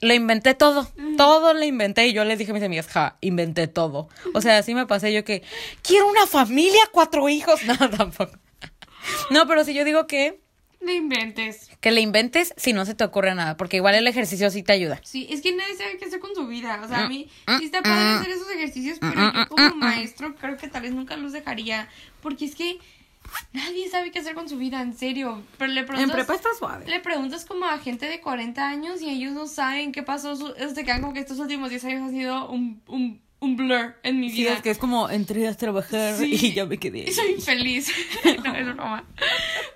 [0.00, 3.66] lo inventé todo, todo lo inventé y yo les dije a mis amigas, ja, inventé
[3.66, 4.08] todo.
[4.34, 5.42] O sea, así me pasé yo que,
[5.82, 8.38] quiero una familia, cuatro hijos, no, tampoco.
[9.30, 10.40] No, pero sí yo digo que,
[10.80, 11.70] No inventes.
[11.80, 14.72] Que le inventes si no se te ocurre nada, porque igual el ejercicio sí te
[14.72, 15.00] ayuda.
[15.04, 16.80] Sí, es que nadie sabe qué hacer con su vida.
[16.84, 20.34] O sea, a mí Mm, sí está padre hacer esos ejercicios, pero yo como maestro
[20.34, 21.88] creo que tal vez nunca los dejaría.
[22.22, 22.78] Porque es que
[23.52, 25.42] nadie sabe qué hacer con su vida, en serio.
[25.58, 26.86] Pero le preguntas, está suave.
[26.86, 30.36] le preguntas como a gente de 40 años y ellos no saben qué pasó.
[30.36, 33.56] Su, ellos te quedan como que estos últimos 10 años han sido un, un, un
[33.56, 34.54] blur en mi Sí, vida.
[34.54, 36.30] es que es como entré a trabajar Sí.
[36.40, 37.04] y ya me quedé.
[37.08, 37.92] Y soy infeliz.
[38.44, 39.04] no, es broma.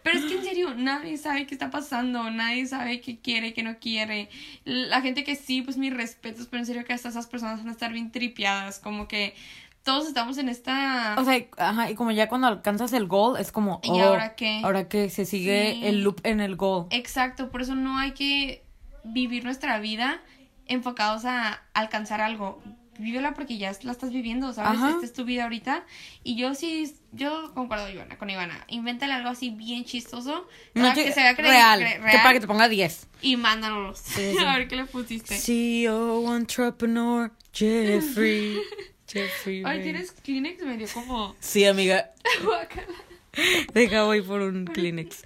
[0.03, 3.63] Pero es que en serio, nadie sabe qué está pasando, nadie sabe qué quiere, qué
[3.63, 4.29] no quiere.
[4.65, 7.69] La gente que sí, pues mis respetos, pero en serio que hasta esas personas van
[7.69, 9.35] a estar bien tripeadas, como que
[9.83, 11.17] todos estamos en esta...
[11.19, 13.81] O sea, ajá, y como ya cuando alcanzas el goal, es como.
[13.83, 14.61] ¿Y oh, ahora qué?
[14.65, 15.87] Ahora que se sigue Sí.
[15.87, 16.87] el loop en el goal.
[16.91, 18.63] Exacto, por eso no hay que
[19.05, 20.21] vivir nuestra vida
[20.67, 22.63] enfocados a alcanzar algo.
[23.01, 24.79] Vívela porque ya la estás viviendo, ¿sabes?
[24.79, 24.91] Ajá.
[24.91, 25.85] Esta es tu vida ahorita.
[26.23, 28.65] Y yo sí, yo concuerdo Ivana, con Ivana.
[28.69, 30.47] Invéntale algo así bien chistoso.
[30.75, 33.09] No, que, que se vea cre- real, cre- Que para que te ponga 10.
[33.23, 33.99] Y mándanos.
[34.05, 34.37] sí.
[34.39, 35.37] a ver qué le pusiste.
[35.37, 38.57] CEO entrepreneur Jeffrey.
[39.13, 39.63] Jeffrey.
[39.67, 39.83] Ay.
[39.83, 40.63] ¿tienes Kleenex?
[40.63, 41.35] Me dio como...
[41.41, 42.11] Sí, amiga.
[43.75, 45.23] Deja voy por un Kleenex.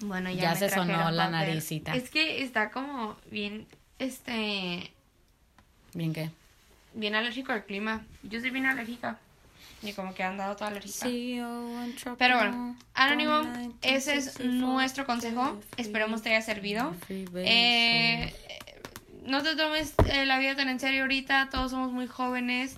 [0.00, 1.48] Bueno, ya, Ya me se sonó la papel.
[1.48, 1.94] naricita.
[1.94, 3.66] Es que está como bien,
[3.98, 4.92] este...
[5.94, 6.30] Bien que.
[6.98, 8.04] Bien alérgico al clima.
[8.24, 9.18] Yo soy bien alérgica.
[9.82, 11.06] Y como que han dado toda alérgica.
[12.18, 13.42] Pero bueno, Anónimo,
[13.82, 15.60] ese es 1964, nuestro consejo.
[15.76, 16.92] Esperemos te haya servido.
[17.08, 18.34] Eh,
[19.24, 21.50] no te tomes eh, la vida tan en serio ahorita.
[21.52, 22.74] Todos somos muy jóvenes.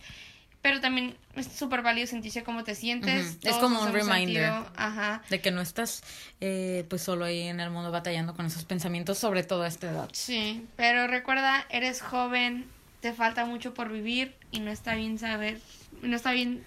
[0.61, 3.23] Pero también es súper válido sentirse cómo te sientes.
[3.25, 4.53] Ujú, es Todos como un reminder.
[4.77, 5.23] Ajá.
[5.31, 6.03] De que no estás
[6.43, 9.91] eh, pues solo ahí en el mundo batallando con esos pensamientos, sobre todo a esta
[9.91, 10.11] edad.
[10.13, 12.67] Sí, pero recuerda, eres joven,
[13.01, 15.61] te falta mucho por vivir y no está bien saber,
[16.03, 16.63] no está bien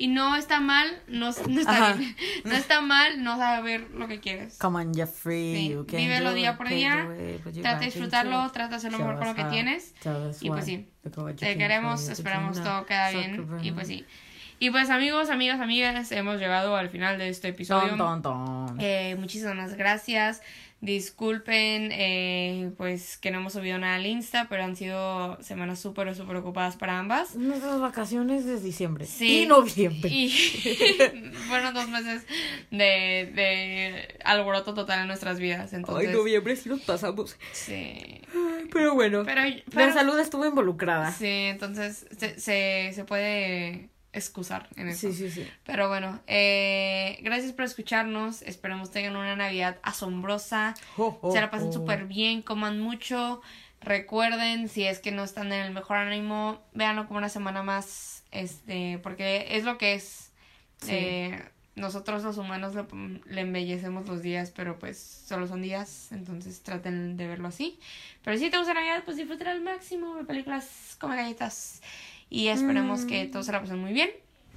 [0.00, 1.92] y no está mal, no, no está Ajá.
[1.94, 4.56] bien, no está mal no saber lo que quieres.
[4.58, 5.54] Come on, Jeffrey.
[5.56, 7.08] Sí, vívelo día it, por día,
[7.52, 8.52] you Trata de disfrutarlo, it.
[8.52, 9.94] trata de hacer lo mejor con lo que tienes.
[10.40, 10.88] Y pues sí,
[11.36, 14.06] te queremos, esperamos todo queda bien y pues sí.
[14.60, 17.96] Y pues amigos, amigas, amigas, hemos llegado al final de este episodio.
[17.96, 18.80] Ton, ton, ton.
[18.80, 20.42] Eh, muchísimas gracias.
[20.80, 26.14] Disculpen, eh, pues que no hemos subido nada al Insta, pero han sido semanas súper,
[26.14, 27.34] súper ocupadas para ambas.
[27.34, 29.42] Nuestras vacaciones de diciembre Sí.
[29.42, 30.08] y noviembre.
[30.08, 30.30] Y
[31.48, 32.24] fueron dos meses
[32.70, 35.72] de, de alboroto total en nuestras vidas.
[35.72, 37.36] Entonces, Ay, noviembre sí nos pasamos.
[37.52, 38.20] sí.
[38.72, 39.40] Pero bueno, Pero,
[39.74, 41.10] la salud estuvo involucrada.
[41.12, 45.12] sí, entonces se, se, se puede excusar en eso.
[45.12, 45.48] Sí, sí, sí.
[45.64, 48.42] Pero bueno, eh, gracias por escucharnos.
[48.42, 50.74] Esperemos tengan una Navidad asombrosa.
[50.96, 51.72] Se la pasen ho.
[51.72, 53.40] súper bien, coman mucho.
[53.80, 58.24] Recuerden, si es que no están en el mejor ánimo, véanlo como una semana más.
[58.30, 60.32] Este, porque es lo que es.
[60.80, 60.92] Sí.
[60.92, 61.44] Eh,
[61.76, 62.84] nosotros los humanos le,
[63.26, 67.78] le embellecemos los días, pero pues solo son días, entonces traten de verlo así.
[68.24, 71.80] Pero si te gusta Navidad, pues disfruten al máximo, ve películas, come galletas
[72.30, 73.30] y esperemos que Mm.
[73.30, 74.10] todos se la pasen muy bien.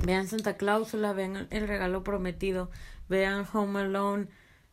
[0.03, 2.71] Vean Santa Cláusula, vean El Regalo Prometido,
[3.07, 4.27] vean Home Alone,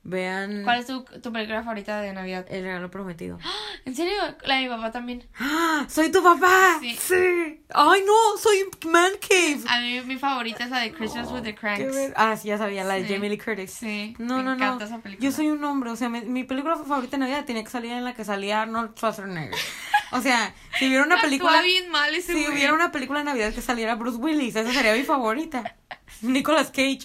[0.05, 2.46] vean ¿Cuál es tu, tu película favorita de Navidad?
[2.49, 3.38] El Regalo Prometido.
[3.84, 4.14] ¿En serio?
[4.44, 5.26] La de mi papá también.
[5.38, 5.84] ¡Ah!
[5.88, 6.78] ¡Soy tu papá!
[6.80, 6.96] Sí.
[6.99, 7.62] ¡Sí!
[7.74, 8.38] ¡Ay, no!
[8.38, 9.61] ¡Soy Man Cave!
[9.68, 11.96] A mí mi favorita es la de Christmas with the Qué Cranks.
[12.16, 13.12] Ah, sí, ya sabía, la de Sí.
[13.14, 13.70] Jamie Lee Curtis.
[13.70, 14.90] Sí, No, me no, encanta no.
[14.90, 15.24] esa película.
[15.28, 17.92] Yo soy un hombre, o sea, mi, mi película favorita de Navidad tenía que salir
[17.92, 19.55] en la que salía Arnold Schwarzenegger.
[20.12, 21.61] O sea, si hubiera una película...
[21.62, 24.94] bien mal ese Si hubiera una película de Navidad que saliera Bruce Willis, esa sería
[24.94, 25.76] mi favorita.
[26.22, 27.00] Nicolas Cage.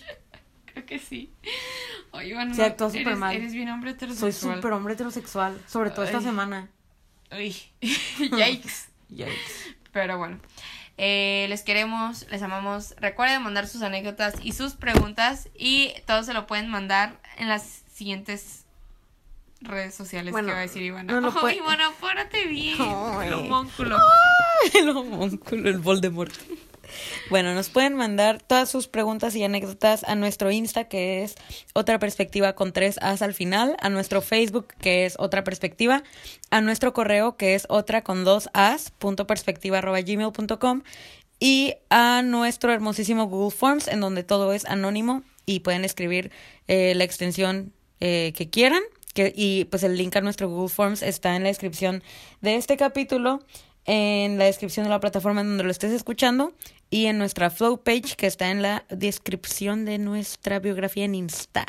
[0.66, 1.34] Creo que sí.
[2.12, 3.36] Oye, bueno, Sí, actúa eres, súper mal.
[3.36, 4.56] eres bien hombre Soy heterosexual.
[4.56, 6.70] súper hombre heterosexual, sobre todo esta semana.
[7.32, 8.90] Uy, yikes.
[9.10, 9.76] Yikes.
[9.92, 10.40] Pero bueno.
[10.98, 12.96] Eh, les queremos, les amamos.
[13.00, 15.50] Recuerden mandar sus anécdotas y sus preguntas.
[15.58, 18.63] Y todos se lo pueden mandar en las siguientes
[19.64, 21.20] redes sociales Bueno, que va a decir Ivana.
[21.22, 22.76] no Ay, puede- Ivana, párate bien.
[22.80, 23.28] Ay.
[23.28, 23.98] El homúnculo.
[24.74, 26.34] El homúnculo, el Voldemort.
[27.30, 31.36] Bueno, nos pueden mandar todas sus preguntas y anécdotas a nuestro Insta, que es
[31.74, 36.04] Otra Perspectiva con tres As al final, a nuestro Facebook, que es Otra Perspectiva,
[36.52, 40.84] a nuestro correo, que es otra con dos As, punto perspectiva arroba gmail punto com,
[41.40, 46.32] y a nuestro hermosísimo Google Forms, en donde todo es anónimo y pueden escribir
[46.68, 48.84] eh, la extensión eh, que quieran.
[49.14, 52.04] Que, y pues el link a nuestro Google Forms está en la descripción
[52.42, 53.44] de este capítulo,
[53.86, 56.54] en la descripción de la plataforma en donde lo estés escuchando
[56.90, 61.66] y en nuestra Flow page que está en la descripción de nuestra biografía en Insta.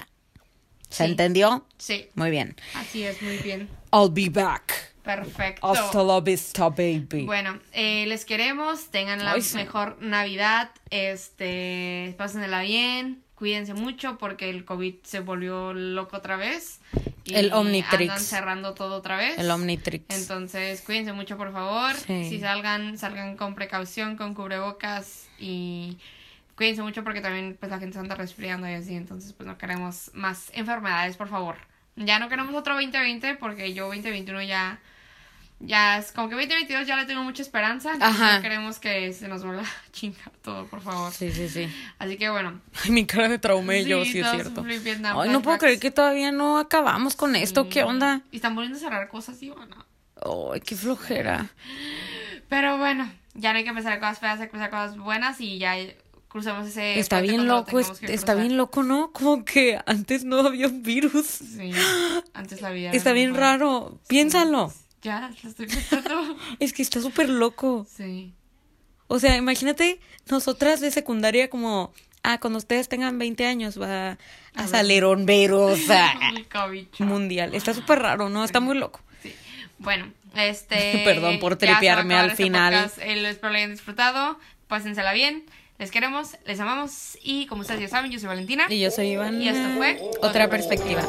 [0.88, 1.10] ¿Se Sí.
[1.10, 1.66] entendió?
[1.76, 2.54] Sí, Muy bien.
[2.74, 3.68] así es, muy bien.
[3.92, 4.92] I'll be back.
[5.02, 5.66] Perfecto.
[5.66, 7.24] Hasta la vista, baby.
[7.26, 9.56] Bueno, eh, les queremos, tengan la Ay, sí.
[9.56, 16.80] mejor Navidad, este, pásenla bien, cuídense mucho porque el COVID se volvió loco otra vez.
[17.24, 18.10] Y El Omnitrix.
[18.10, 19.38] Andan cerrando todo otra vez.
[19.38, 20.04] El Omnitrix.
[20.08, 21.94] Entonces, cuídense mucho, por favor.
[21.94, 22.28] Sí.
[22.28, 25.98] Si salgan, salgan con precaución, con cubrebocas y
[26.56, 28.94] cuídense mucho porque también pues la gente se anda resfriando y así.
[28.94, 31.56] Entonces, pues no queremos más enfermedades, por favor.
[31.96, 34.80] Ya no queremos otro 2020 porque yo 2021 ya...
[35.66, 37.92] Ya es como que 2022 ya le tengo mucha esperanza.
[38.00, 38.36] Ajá.
[38.36, 41.12] No queremos que se nos vuelva a chingar todo, por favor.
[41.12, 41.68] Sí, sí, sí.
[41.98, 42.60] Así que bueno.
[42.84, 44.62] Ay, mi cara de traumé yo, sí es cierto.
[44.62, 47.68] Vietnam Ay, no puedo creer que todavía no acabamos con esto.
[47.68, 47.86] ¿Qué Sí.
[47.86, 48.20] onda?
[48.30, 49.76] Y están volviendo a cerrar cosas, y bueno.
[50.52, 51.48] Ay, qué flojera.
[52.48, 55.58] Pero bueno, ya no hay que empezar cosas feas, hay que empezar cosas buenas y
[55.58, 55.74] ya
[56.28, 56.98] crucemos ese.
[56.98, 59.12] Está bien loco, es- está bien loco, ¿no?
[59.12, 61.26] Como que antes no había un virus.
[61.26, 61.72] Sí,
[62.34, 62.90] antes la vida.
[62.90, 63.40] Está bien mejor.
[63.42, 64.00] raro.
[64.08, 64.72] Piénsalo.
[65.04, 66.36] Ya, lo estoy pensando.
[66.58, 67.86] Es que está súper loco.
[67.94, 68.32] Sí.
[69.06, 70.00] O sea, imagínate
[70.30, 71.92] nosotras de secundaria como,
[72.22, 74.18] ah, cuando ustedes tengan 20 años va
[74.54, 76.32] a un virus ah,
[76.98, 77.54] mundial.
[77.54, 78.44] Está súper raro, ¿no?
[78.44, 79.00] Está muy loco.
[79.22, 79.34] Sí.
[79.78, 81.02] Bueno, este.
[81.04, 82.72] Perdón por a tripearme al este final.
[82.72, 82.98] podcast.
[82.98, 84.38] Eh, espero lo hayan disfrutado.
[84.68, 85.44] Pásensela bien.
[85.78, 87.18] Les queremos, les amamos.
[87.22, 88.66] Y como ustedes ya saben, yo soy Valentina.
[88.70, 89.42] Y yo soy Iván.
[89.42, 91.02] Y esto fue Otra perspectiva.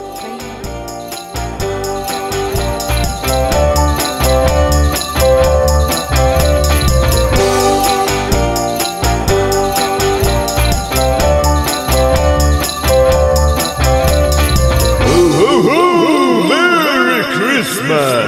[3.35, 3.74] Bye.
[17.87, 18.24] Christmas.